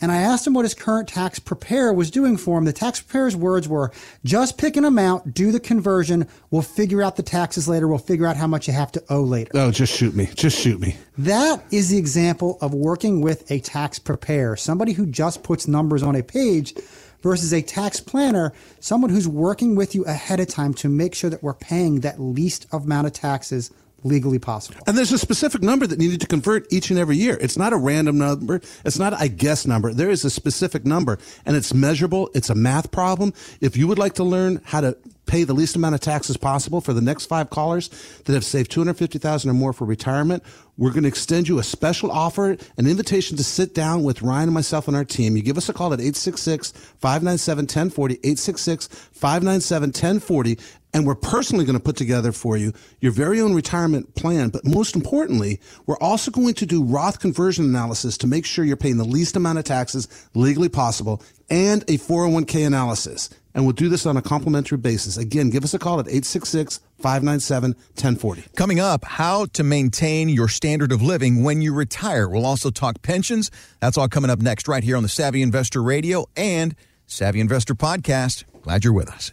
And 0.00 0.10
I 0.10 0.18
asked 0.18 0.46
him 0.46 0.54
what 0.54 0.64
his 0.64 0.74
current 0.74 1.08
tax 1.08 1.38
preparer 1.38 1.92
was 1.92 2.10
doing 2.10 2.36
for 2.36 2.56
him. 2.56 2.64
The 2.64 2.72
tax 2.72 3.00
preparer's 3.00 3.36
words 3.36 3.68
were 3.68 3.92
just 4.24 4.56
pick 4.56 4.76
an 4.76 4.84
amount, 4.84 5.34
do 5.34 5.52
the 5.52 5.60
conversion. 5.60 6.26
We'll 6.50 6.62
figure 6.62 7.02
out 7.02 7.16
the 7.16 7.22
taxes 7.22 7.68
later. 7.68 7.86
We'll 7.86 7.98
figure 7.98 8.26
out 8.26 8.36
how 8.36 8.46
much 8.46 8.66
you 8.66 8.72
have 8.74 8.92
to 8.92 9.04
owe 9.10 9.22
later. 9.22 9.50
Oh, 9.54 9.70
just 9.70 9.94
shoot 9.94 10.14
me. 10.14 10.26
Just 10.34 10.58
shoot 10.58 10.80
me. 10.80 10.96
That 11.18 11.62
is 11.70 11.90
the 11.90 11.98
example 11.98 12.58
of 12.60 12.72
working 12.72 13.20
with 13.20 13.50
a 13.50 13.60
tax 13.60 13.98
preparer, 13.98 14.56
somebody 14.56 14.92
who 14.92 15.06
just 15.06 15.42
puts 15.42 15.68
numbers 15.68 16.02
on 16.02 16.16
a 16.16 16.22
page 16.22 16.74
versus 17.22 17.52
a 17.52 17.60
tax 17.60 18.00
planner, 18.00 18.52
someone 18.78 19.10
who's 19.10 19.28
working 19.28 19.74
with 19.74 19.94
you 19.94 20.04
ahead 20.04 20.40
of 20.40 20.48
time 20.48 20.72
to 20.72 20.88
make 20.88 21.14
sure 21.14 21.28
that 21.28 21.42
we're 21.42 21.52
paying 21.52 22.00
that 22.00 22.18
least 22.18 22.66
amount 22.72 23.06
of 23.06 23.12
taxes 23.12 23.70
legally 24.02 24.38
possible. 24.38 24.80
And 24.86 24.96
there's 24.96 25.12
a 25.12 25.18
specific 25.18 25.62
number 25.62 25.86
that 25.86 25.98
needed 25.98 26.20
to 26.20 26.26
convert 26.26 26.70
each 26.72 26.90
and 26.90 26.98
every 26.98 27.16
year. 27.16 27.38
It's 27.40 27.56
not 27.56 27.72
a 27.72 27.76
random 27.76 28.18
number. 28.18 28.60
It's 28.84 28.98
not 28.98 29.14
I 29.14 29.28
guess 29.28 29.66
number. 29.66 29.92
There 29.92 30.10
is 30.10 30.24
a 30.24 30.30
specific 30.30 30.84
number 30.84 31.18
and 31.44 31.56
it's 31.56 31.74
measurable. 31.74 32.30
It's 32.34 32.50
a 32.50 32.54
math 32.54 32.90
problem. 32.90 33.32
If 33.60 33.76
you 33.76 33.86
would 33.88 33.98
like 33.98 34.14
to 34.14 34.24
learn 34.24 34.60
how 34.64 34.80
to 34.80 34.96
pay 35.26 35.44
the 35.44 35.54
least 35.54 35.76
amount 35.76 35.94
of 35.94 36.00
taxes 36.00 36.36
possible 36.36 36.80
for 36.80 36.92
the 36.92 37.00
next 37.00 37.26
five 37.26 37.50
callers 37.50 37.88
that 38.24 38.32
have 38.32 38.44
saved 38.44 38.68
250,000 38.72 39.48
or 39.48 39.54
more 39.54 39.72
for 39.72 39.84
retirement, 39.84 40.42
we're 40.76 40.90
going 40.90 41.04
to 41.04 41.08
extend 41.08 41.46
you 41.46 41.60
a 41.60 41.62
special 41.62 42.10
offer, 42.10 42.56
an 42.76 42.88
invitation 42.88 43.36
to 43.36 43.44
sit 43.44 43.72
down 43.72 44.02
with 44.02 44.22
Ryan 44.22 44.48
and 44.48 44.54
myself 44.54 44.88
and 44.88 44.96
our 44.96 45.04
team. 45.04 45.36
You 45.36 45.42
give 45.42 45.56
us 45.56 45.68
a 45.68 45.72
call 45.72 45.92
at 45.92 46.00
866-597-1040, 46.00 48.20
866-597-1040, 48.22 50.60
and 50.92 51.06
we're 51.06 51.14
personally 51.14 51.64
going 51.64 51.78
to 51.78 51.82
put 51.82 51.96
together 51.96 52.32
for 52.32 52.56
you 52.56 52.72
your 53.00 53.12
very 53.12 53.40
own 53.40 53.54
retirement 53.54 54.14
plan. 54.14 54.48
But 54.48 54.64
most 54.64 54.96
importantly, 54.96 55.60
we're 55.86 55.98
also 55.98 56.30
going 56.30 56.54
to 56.54 56.66
do 56.66 56.82
Roth 56.82 57.20
conversion 57.20 57.64
analysis 57.64 58.18
to 58.18 58.26
make 58.26 58.44
sure 58.44 58.64
you're 58.64 58.76
paying 58.76 58.96
the 58.96 59.04
least 59.04 59.36
amount 59.36 59.58
of 59.58 59.64
taxes 59.64 60.08
legally 60.34 60.68
possible 60.68 61.22
and 61.48 61.82
a 61.82 61.98
401k 61.98 62.66
analysis. 62.66 63.30
And 63.52 63.64
we'll 63.64 63.72
do 63.72 63.88
this 63.88 64.06
on 64.06 64.16
a 64.16 64.22
complimentary 64.22 64.78
basis. 64.78 65.16
Again, 65.16 65.50
give 65.50 65.64
us 65.64 65.74
a 65.74 65.78
call 65.78 65.98
at 65.98 66.06
866 66.06 66.78
597 66.98 67.72
1040. 67.72 68.44
Coming 68.56 68.78
up, 68.78 69.04
how 69.04 69.46
to 69.46 69.64
maintain 69.64 70.28
your 70.28 70.46
standard 70.46 70.92
of 70.92 71.02
living 71.02 71.42
when 71.42 71.60
you 71.60 71.74
retire. 71.74 72.28
We'll 72.28 72.46
also 72.46 72.70
talk 72.70 73.02
pensions. 73.02 73.50
That's 73.80 73.98
all 73.98 74.08
coming 74.08 74.30
up 74.30 74.38
next, 74.38 74.68
right 74.68 74.84
here 74.84 74.96
on 74.96 75.02
the 75.02 75.08
Savvy 75.08 75.42
Investor 75.42 75.82
Radio 75.82 76.26
and 76.36 76.76
Savvy 77.06 77.40
Investor 77.40 77.74
Podcast. 77.74 78.44
Glad 78.62 78.84
you're 78.84 78.92
with 78.92 79.10
us. 79.10 79.32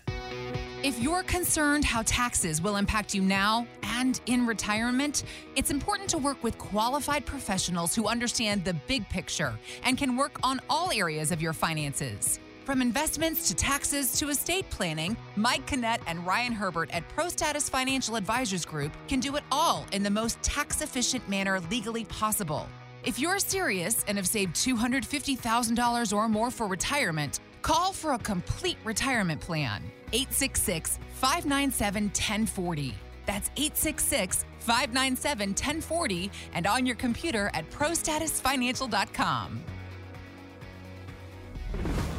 If 0.84 1.00
you're 1.00 1.24
concerned 1.24 1.84
how 1.84 2.04
taxes 2.04 2.62
will 2.62 2.76
impact 2.76 3.16
you 3.16 3.24
now 3.24 3.66
and 3.82 4.22
in 4.28 4.46
retirement, 4.46 5.24
it's 5.56 5.72
important 5.72 6.08
to 6.12 6.20
work 6.20 6.44
with 6.44 6.56
qualified 6.60 7.26
professionals 7.26 7.96
who 7.96 8.08
understand 8.08 8.64
the 8.64 8.76
big 8.86 9.10
picture 9.10 9.58
and 9.84 9.98
can 9.98 10.16
work 10.16 10.38
on 10.44 10.62
all 10.70 10.92
areas 10.92 11.32
of 11.32 11.42
your 11.42 11.54
finances. 11.54 12.40
From 12.64 12.84
investments 12.84 13.48
to 13.48 13.56
taxes 13.56 14.20
to 14.20 14.30
estate 14.30 14.70
planning, 14.70 15.18
Mike 15.36 15.66
Canet 15.66 16.00
and 16.06 16.24
Ryan 16.28 16.54
Herbert 16.54 16.92
at 16.92 17.10
ProStatus 17.10 17.68
Financial 17.68 18.16
Advisors 18.16 18.64
Group 18.64 18.92
can 19.08 19.20
do 19.20 19.36
it 19.36 19.44
all 19.52 19.84
in 19.94 20.04
the 20.04 20.12
most 20.12 20.40
tax 20.44 20.82
efficient 20.82 21.28
manner 21.28 21.60
legally 21.72 22.06
possible. 22.06 22.68
If 23.04 23.18
you're 23.18 23.40
serious 23.40 24.06
and 24.08 24.18
have 24.18 24.28
saved 24.28 24.56
$250,000 24.56 26.14
or 26.16 26.30
more 26.30 26.52
for 26.52 26.68
retirement, 26.68 27.40
call 27.68 27.92
for 27.92 28.14
a 28.14 28.18
complete 28.20 28.78
retirement 28.86 29.42
plan. 29.42 29.84
866 30.14 31.00
597 31.16 32.04
1040. 32.06 32.96
That's 33.26 33.50
866 33.58 34.46
597 34.60 35.50
1040 35.50 36.32
and 36.54 36.66
on 36.66 36.86
your 36.86 36.96
computer 36.96 37.52
at 37.54 37.70
prostatusfinancial.com. 37.70 39.64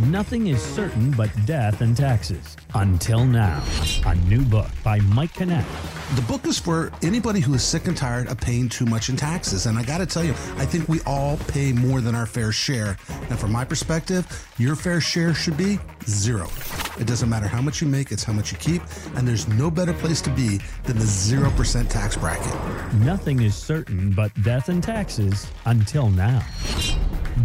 Nothing 0.00 0.46
is 0.46 0.62
certain 0.62 1.10
but 1.10 1.28
death 1.44 1.80
and 1.80 1.96
taxes. 1.96 2.56
Until 2.74 3.24
now. 3.24 3.60
A 4.06 4.14
new 4.14 4.44
book 4.44 4.68
by 4.84 5.00
Mike 5.00 5.34
Canet. 5.34 5.64
The 6.14 6.22
book 6.22 6.46
is 6.46 6.56
for 6.56 6.92
anybody 7.02 7.40
who 7.40 7.52
is 7.54 7.64
sick 7.64 7.88
and 7.88 7.96
tired 7.96 8.28
of 8.28 8.38
paying 8.38 8.68
too 8.68 8.86
much 8.86 9.08
in 9.08 9.16
taxes. 9.16 9.66
And 9.66 9.76
I 9.76 9.82
got 9.82 9.98
to 9.98 10.06
tell 10.06 10.22
you, 10.22 10.30
I 10.56 10.66
think 10.66 10.88
we 10.88 11.00
all 11.00 11.36
pay 11.48 11.72
more 11.72 12.00
than 12.00 12.14
our 12.14 12.26
fair 12.26 12.52
share. 12.52 12.96
And 13.28 13.40
from 13.40 13.50
my 13.50 13.64
perspective, 13.64 14.24
your 14.56 14.76
fair 14.76 15.00
share 15.00 15.34
should 15.34 15.56
be 15.56 15.80
zero. 16.06 16.46
It 17.00 17.08
doesn't 17.08 17.28
matter 17.28 17.48
how 17.48 17.60
much 17.60 17.82
you 17.82 17.88
make, 17.88 18.12
it's 18.12 18.22
how 18.22 18.32
much 18.32 18.52
you 18.52 18.58
keep. 18.58 18.82
And 19.16 19.26
there's 19.26 19.48
no 19.48 19.68
better 19.68 19.92
place 19.92 20.20
to 20.22 20.30
be 20.30 20.60
than 20.84 20.96
the 20.96 21.04
0% 21.04 21.88
tax 21.88 22.16
bracket. 22.16 22.94
Nothing 23.00 23.42
is 23.42 23.56
certain 23.56 24.12
but 24.12 24.32
death 24.42 24.68
and 24.68 24.80
taxes 24.80 25.48
until 25.64 26.08
now. 26.08 26.46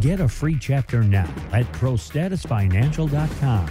Get 0.01 0.19
a 0.19 0.27
free 0.27 0.57
chapter 0.59 1.03
now 1.03 1.29
at 1.51 1.65
prostatusfinancial.com. 1.73 3.69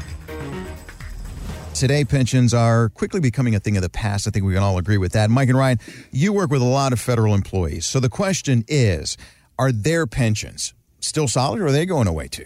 Today, 1.74 2.04
pensions 2.04 2.54
are 2.54 2.90
quickly 2.90 3.18
becoming 3.18 3.54
a 3.54 3.60
thing 3.60 3.76
of 3.76 3.82
the 3.82 3.88
past. 3.88 4.28
I 4.28 4.30
think 4.30 4.44
we 4.44 4.54
can 4.54 4.62
all 4.62 4.78
agree 4.78 4.98
with 4.98 5.12
that. 5.12 5.30
Mike 5.30 5.48
and 5.48 5.58
Ryan, 5.58 5.78
you 6.12 6.32
work 6.32 6.50
with 6.50 6.62
a 6.62 6.66
lot 6.66 6.92
of 6.92 7.00
federal 7.00 7.34
employees. 7.34 7.86
So 7.86 7.98
the 7.98 8.08
question 8.08 8.64
is 8.68 9.16
are 9.58 9.72
their 9.72 10.06
pensions 10.06 10.74
still 11.00 11.28
solid 11.28 11.60
or 11.60 11.66
are 11.66 11.72
they 11.72 11.86
going 11.86 12.06
away 12.06 12.28
too? 12.28 12.44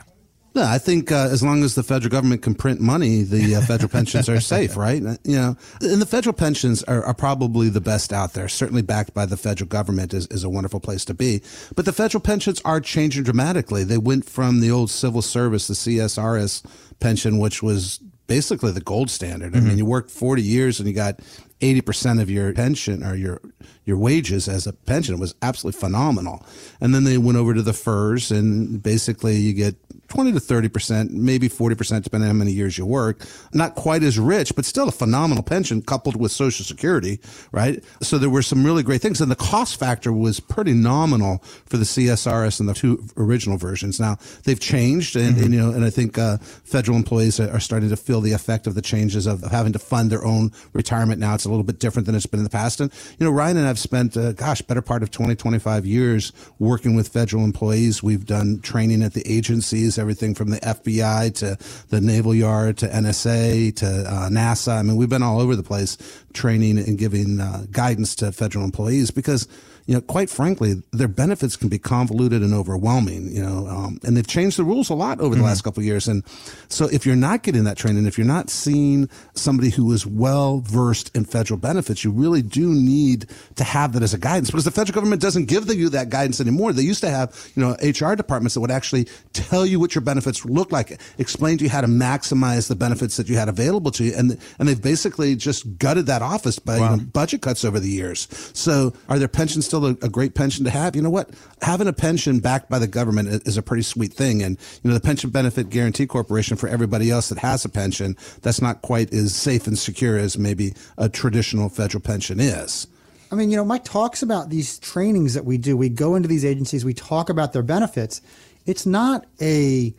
No, 0.57 0.63
I 0.63 0.79
think 0.79 1.13
uh, 1.13 1.29
as 1.31 1.43
long 1.43 1.63
as 1.63 1.75
the 1.75 1.83
federal 1.83 2.09
government 2.11 2.41
can 2.41 2.55
print 2.55 2.81
money, 2.81 3.21
the 3.21 3.57
uh, 3.57 3.61
federal 3.61 3.91
pensions 3.91 4.27
are 4.27 4.41
safe, 4.55 4.75
right? 4.75 5.05
Uh, 5.05 5.17
you 5.23 5.37
know, 5.37 5.55
and 5.83 6.01
the 6.01 6.07
federal 6.07 6.33
pensions 6.33 6.83
are, 6.85 7.05
are, 7.05 7.13
probably 7.13 7.69
the 7.69 7.83
best 7.83 8.11
out 8.11 8.33
there. 8.33 8.49
Certainly 8.49 8.83
backed 8.83 9.13
by 9.13 9.27
the 9.27 9.37
federal 9.37 9.69
government 9.69 10.15
is, 10.15 10.27
is 10.29 10.45
a 10.45 10.49
wonderful 10.49 10.81
place 10.81 11.05
to 11.05 11.15
be. 11.15 11.43
But 11.75 11.85
the 11.85 11.93
federal 11.93 12.23
pensions 12.23 12.63
are 12.65 12.81
changing 12.81 13.25
dramatically. 13.25 13.85
They 13.85 13.99
went 13.99 14.25
from 14.25 14.61
the 14.61 14.71
old 14.71 14.91
civil 14.91 15.21
service, 15.21 15.69
the 15.69 15.75
CSRS 15.75 16.65
pension, 17.01 17.39
which 17.39 17.63
was 17.63 18.01
basically 18.27 18.73
the 18.73 18.81
gold 18.81 19.11
standard. 19.11 19.55
I 19.55 19.59
mm-hmm. 19.59 19.69
mean, 19.69 19.79
you 19.79 19.85
worked 19.85 20.11
40 20.11 20.41
years 20.41 20.81
and 20.81 20.89
you 20.89 20.95
got 20.95 21.21
80% 21.61 22.21
of 22.21 22.31
your 22.31 22.53
pension 22.53 23.03
or 23.05 23.15
your 23.15 23.41
your 23.85 23.97
wages 23.97 24.49
as 24.49 24.67
a 24.67 24.73
pension 24.73 25.15
it 25.15 25.21
was 25.21 25.35
absolutely 25.43 25.81
phenomenal. 25.81 26.45
And 26.81 26.95
then 26.95 27.05
they 27.05 27.19
went 27.19 27.39
over 27.39 27.55
to 27.55 27.63
the 27.63 27.73
FERS 27.73 28.31
and 28.31 28.83
basically 28.83 29.37
you 29.37 29.53
get 29.53 29.77
20 30.09 30.33
to 30.33 30.39
30%, 30.39 31.11
maybe 31.11 31.49
40%, 31.49 32.03
depending 32.03 32.29
on 32.29 32.37
how 32.37 32.39
many 32.39 32.53
years 32.53 32.79
you 32.79 32.87
work. 32.87 33.25
Not 33.53 33.75
quite 33.75 34.03
as 34.03 34.19
rich, 34.19 34.55
but 34.55 34.65
still 34.65 34.89
a 34.89 34.93
phenomenal 34.93 35.43
pension 35.43 35.83
coupled 35.83 36.17
with 36.17 36.33
Social 36.33 36.65
Security, 36.65 37.21
right? 37.53 37.83
So 38.03 38.19
there 38.19 38.31
were 38.31 38.43
some 38.43 38.65
really 38.65 38.83
great 38.83 39.01
things. 39.01 39.21
And 39.21 39.31
the 39.31 39.37
cost 39.37 39.79
factor 39.79 40.13
was 40.13 40.41
pretty 40.41 40.73
nominal 40.73 41.39
for 41.67 41.77
the 41.77 41.85
CSRS 41.85 42.61
and 42.61 42.69
the 42.69 42.75
two 42.75 43.05
original 43.17 43.57
versions. 43.57 43.99
Now 43.99 44.17
they've 44.45 44.61
changed 44.61 45.17
and, 45.17 45.35
mm-hmm. 45.35 45.45
and 45.45 45.55
you 45.55 45.61
know, 45.61 45.71
and 45.71 45.85
I 45.85 45.91
think, 45.91 46.19
uh, 46.19 46.39
federal 46.39 46.97
employees 46.97 47.41
are 47.41 47.61
starting 47.61 47.89
to 47.91 47.97
feel 47.97 48.21
the 48.21 48.33
effect 48.33 48.67
of 48.67 48.75
the 48.75 48.83
changes 48.83 49.27
of, 49.27 49.43
of, 49.43 49.51
having 49.51 49.73
to 49.73 49.79
fund 49.79 50.11
their 50.11 50.25
own 50.25 50.53
retirement. 50.73 51.19
Now 51.19 51.35
it's 51.35 51.45
a 51.45 51.49
little 51.49 51.65
bit 51.65 51.79
different 51.79 52.07
than 52.07 52.15
it's 52.15 52.27
been 52.27 52.41
in 52.41 52.45
the 52.45 52.51
past. 52.51 52.81
And, 52.81 52.93
you 53.19 53.25
know, 53.25 53.33
Ryan 53.33 53.57
and 53.57 53.67
I've 53.67 53.79
spent, 53.79 54.17
uh, 54.17 54.33
gosh, 54.33 54.63
better 54.63 54.83
part 54.83 55.03
of 55.03 55.11
20, 55.11 55.35
25 55.35 55.87
years 55.87 56.33
working 56.59 56.95
with 56.95 57.09
federal 57.09 57.45
employees. 57.45 58.03
We've 58.03 58.27
done 58.27 58.61
training 58.61 59.03
at 59.03 59.15
the 59.15 59.27
agencies 59.31 59.96
everything 59.99 60.35
from 60.35 60.51
the 60.51 60.59
FBI 60.61 61.35
to 61.37 61.57
the 61.89 62.01
Naval 62.01 62.35
Yard 62.35 62.79
to 62.79 62.89
NSA 62.89 63.75
to 63.77 63.87
uh, 63.87 64.29
NASA. 64.29 64.79
I 64.79 64.83
mean, 64.83 64.97
we've 64.97 65.09
been 65.09 65.23
all 65.23 65.41
over 65.41 65.57
the 65.57 65.63
place 65.63 65.97
training 66.33 66.79
and 66.79 66.99
giving 66.99 67.41
uh, 67.41 67.67
guidance 67.71 68.15
to 68.17 68.33
federal 68.33 68.65
employees 68.65 69.11
because 69.11 69.49
you 69.87 69.95
know, 69.95 70.01
quite 70.01 70.29
frankly, 70.29 70.83
their 70.93 71.09
benefits 71.09 71.57
can 71.57 71.69
be 71.69 71.79
convoluted 71.79 72.43
and 72.43 72.53
overwhelming, 72.53 73.31
you 73.31 73.43
know, 73.43 73.69
um, 73.69 74.01
and 74.05 74.17
they've 74.17 74.27
changed 74.27 74.59
the 74.59 74.65
rules 74.65 74.91
a 74.91 74.95
lot 74.95 75.21
over 75.21 75.31
the 75.31 75.37
mm-hmm. 75.37 75.47
last 75.47 75.63
couple 75.63 75.81
of 75.81 75.87
years. 75.87 76.09
And 76.09 76.25
so 76.69 76.87
if 76.87 77.07
you're 77.07 77.15
not 77.15 77.45
getting 77.45 77.65
that 77.65 77.77
training, 77.77 78.07
if 78.07 78.19
you're 78.19 78.27
not 78.27 78.51
seeing 78.51 79.09
somebody 79.35 79.71
who 79.71 79.93
is 79.93 80.05
well 80.05 80.59
versed 80.59 81.15
in 81.17 81.25
federal 81.25 81.59
benefits, 81.59 82.03
you 82.03 82.11
really 82.11 82.43
do 82.43 82.69
need 82.75 83.27
to 83.55 83.65
have 83.65 83.93
that 83.93 84.03
as 84.03 84.13
a 84.13 84.19
guidance 84.19 84.51
because 84.51 84.65
the 84.65 84.73
federal 84.73 84.95
government 84.95 85.23
doesn't 85.23 85.45
give 85.45 85.73
you 85.73 85.89
that 85.91 86.11
guidance 86.11 86.41
anymore. 86.41 86.73
They 86.73 86.83
used 86.83 87.01
to 87.03 87.11
have, 87.11 87.51
you 87.55 87.63
know, 87.63 87.77
HR 87.81 88.15
departments 88.15 88.55
that 88.55 88.61
would 88.61 88.73
actually 88.73 89.07
tell 89.33 89.65
you 89.65 89.79
what 89.79 89.95
your 89.95 90.03
benefits 90.03 90.45
look 90.45 90.73
like, 90.73 91.01
explain 91.19 91.59
to 91.59 91.65
you 91.65 91.71
how 91.71 91.81
to 91.81 91.87
maximize 91.87 92.67
the 92.67 92.77
benefits 92.77 93.17
that 93.19 93.29
you 93.29 93.37
had 93.37 93.49
available 93.49 93.93
to 93.93 94.05
you. 94.05 94.15
And, 94.17 94.39
and 94.59 94.69
they've 94.69 94.83
basically 94.83 95.37
just 95.37 95.79
gutted 95.79 96.07
that 96.07 96.23
office 96.23 96.59
by 96.59 96.81
wow. 96.81 96.91
you 96.91 96.97
know, 96.97 97.03
budget 97.05 97.43
cuts 97.43 97.65
over 97.65 97.79
the 97.79 97.89
years. 97.89 98.27
So 98.53 98.93
are 99.09 99.19
their 99.19 99.29
pensions 99.29 99.67
still 99.67 99.76
still 99.77 99.87
a, 99.87 100.07
a, 100.07 100.09
great 100.09 100.35
pension 100.35 100.65
to 100.65 100.71
have. 100.71 100.97
You 100.97 101.03
know 101.03 101.11
what? 101.11 101.31
Having 101.63 101.89
a 101.89 101.93
pension 101.93 102.41
backed 102.41 102.71
by 102.71 102.79
the 102.79 102.87
government 102.87 103.47
is 103.47 103.57
a 103.57 103.63
pretty 103.63 103.83
sweet 103.83 104.13
thing. 104.13 104.43
And, 104.43 104.59
you 104.83 104.89
know, 104.89 104.95
the 104.95 105.01
Pension 105.01 105.31
Benefit 105.31 105.71
Guarantee 105.71 106.07
Corporation 106.07 106.57
for 106.57 106.69
everybody 106.69 107.11
else 107.11 107.29
that 107.29 107.39
has 107.39 107.65
a 107.65 107.69
pension, 107.69 108.17
that's 108.43 108.63
not 108.63 108.83
quite 108.83 109.13
as 109.13 109.35
safe 109.35 109.67
and 109.67 109.79
secure 109.79 110.17
as 110.17 110.39
maybe 110.39 110.75
a 110.97 111.09
traditional 111.09 111.69
federal 111.69 112.01
pension 112.01 112.41
is. 112.41 112.87
I 113.31 113.35
mean, 113.35 113.51
you 113.51 113.57
know, 113.57 113.65
Mike 113.65 113.85
talks 113.85 114.23
about 114.23 114.51
these 114.51 114.79
trainings 114.79 115.35
that 115.35 115.45
we 115.45 115.59
do. 115.59 115.77
We 115.77 115.89
go 115.89 116.15
into 116.15 116.29
these 116.29 116.45
agencies, 116.45 116.85
we 116.85 116.95
talk 116.95 117.29
about 117.29 117.53
their 117.53 117.63
benefits. 117.63 118.23
It's 118.67 118.87
not 118.87 119.27
a 119.41 119.95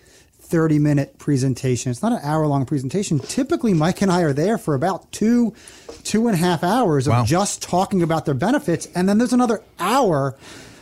30 0.48 0.80
minute 0.80 1.18
presentation. 1.18 1.92
It's 1.92 2.02
not 2.02 2.14
an 2.14 2.20
hour 2.24 2.48
long 2.48 2.66
presentation. 2.66 3.20
Typically, 3.20 3.74
Mike 3.74 4.02
and 4.02 4.12
I 4.12 4.22
are 4.22 4.34
there 4.34 4.58
for 4.58 4.76
about 4.76 5.12
two, 5.12 5.54
two 6.04 6.28
and 6.28 6.36
a 6.36 6.38
half 6.38 6.64
hours 6.64 7.06
of 7.08 7.12
wow. 7.12 7.26
just 7.26 7.62
talking 7.62 8.02
about 8.02 8.26
their 8.26 8.34
benefits. 8.34 8.88
And 8.96 9.10
then 9.10 9.18
there's 9.18 9.34
another 9.34 9.62
hour 9.80 10.38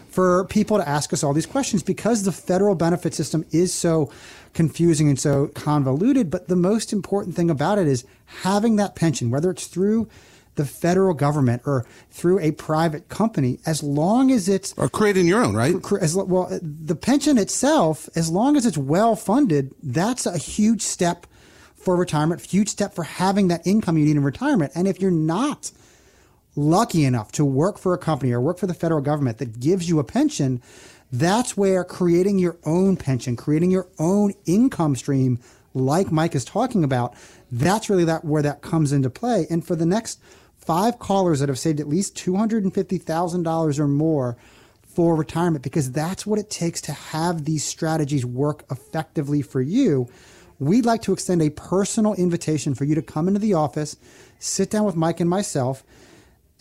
for 0.09 0.45
people 0.45 0.77
to 0.77 0.87
ask 0.87 1.11
us 1.11 1.23
all 1.23 1.33
these 1.33 1.45
questions 1.45 1.83
because 1.83 2.23
the 2.23 2.31
federal 2.31 2.75
benefit 2.75 3.13
system 3.13 3.43
is 3.51 3.73
so 3.73 4.11
confusing 4.53 5.09
and 5.09 5.19
so 5.19 5.47
convoluted. 5.47 6.29
But 6.29 6.47
the 6.47 6.55
most 6.55 6.93
important 6.93 7.35
thing 7.35 7.49
about 7.49 7.79
it 7.79 7.87
is 7.87 8.05
having 8.43 8.75
that 8.77 8.95
pension, 8.95 9.29
whether 9.29 9.49
it's 9.49 9.67
through 9.67 10.07
the 10.55 10.65
federal 10.65 11.13
government 11.13 11.61
or 11.65 11.85
through 12.09 12.39
a 12.39 12.51
private 12.51 13.09
company, 13.09 13.59
as 13.65 13.83
long 13.83 14.31
as 14.31 14.47
it's 14.47 14.73
or 14.77 14.89
creating 14.89 15.27
your 15.27 15.43
own, 15.43 15.55
right? 15.55 15.75
As 16.01 16.15
well, 16.15 16.47
uh, 16.51 16.59
the 16.61 16.95
pension 16.95 17.37
itself, 17.37 18.09
as 18.15 18.29
long 18.29 18.55
as 18.55 18.65
it's 18.65 18.77
well 18.77 19.15
funded, 19.15 19.73
that's 19.83 20.25
a 20.25 20.37
huge 20.37 20.81
step 20.81 21.27
for 21.75 21.95
retirement, 21.95 22.41
huge 22.41 22.69
step 22.69 22.95
for 22.95 23.03
having 23.03 23.47
that 23.49 23.65
income 23.65 23.97
you 23.97 24.05
need 24.05 24.15
in 24.15 24.23
retirement. 24.23 24.71
And 24.75 24.87
if 24.87 24.99
you're 24.99 25.11
not 25.11 25.71
lucky 26.55 27.03
enough 27.03 27.31
to 27.33 27.45
work 27.45 27.77
for 27.77 27.93
a 27.93 27.97
company 27.97 28.31
or 28.31 28.41
work 28.41 28.57
for 28.57 28.67
the 28.67 28.73
federal 28.73 29.01
government 29.01 29.37
that 29.37 29.59
gives 29.59 29.87
you 29.87 29.99
a 29.99 30.03
pension, 30.03 30.61
that's 31.11 31.55
where 31.55 31.83
creating 31.83 32.39
your 32.39 32.57
own 32.65 32.97
pension, 32.97 33.35
creating 33.35 33.71
your 33.71 33.87
own 33.99 34.33
income 34.45 34.95
stream, 34.95 35.39
like 35.73 36.11
Mike 36.11 36.33
is 36.33 36.45
talking 36.45 36.83
about, 36.83 37.13
that's 37.51 37.89
really 37.89 38.05
that 38.05 38.25
where 38.25 38.41
that 38.41 38.61
comes 38.61 38.91
into 38.91 39.09
play. 39.09 39.45
And 39.49 39.65
for 39.65 39.75
the 39.75 39.85
next 39.85 40.19
five 40.65 40.99
callers 40.99 41.39
that 41.39 41.49
have 41.49 41.59
saved 41.59 41.79
at 41.79 41.87
least 41.87 42.15
$250,000 42.15 43.79
or 43.79 43.87
more 43.87 44.37
for 44.83 45.15
retirement 45.15 45.63
because 45.63 45.91
that's 45.91 46.25
what 46.25 46.39
it 46.39 46.49
takes 46.49 46.81
to 46.81 46.93
have 46.93 47.45
these 47.45 47.63
strategies 47.63 48.25
work 48.25 48.65
effectively 48.71 49.41
for 49.41 49.61
you. 49.61 50.07
We'd 50.57 50.85
like 50.85 51.01
to 51.03 51.13
extend 51.13 51.41
a 51.41 51.49
personal 51.49 52.13
invitation 52.13 52.75
for 52.75 52.85
you 52.85 52.95
to 52.95 53.01
come 53.01 53.27
into 53.27 53.39
the 53.39 53.53
office, 53.53 53.97
sit 54.39 54.69
down 54.69 54.85
with 54.85 54.95
Mike 54.95 55.19
and 55.19 55.29
myself, 55.29 55.83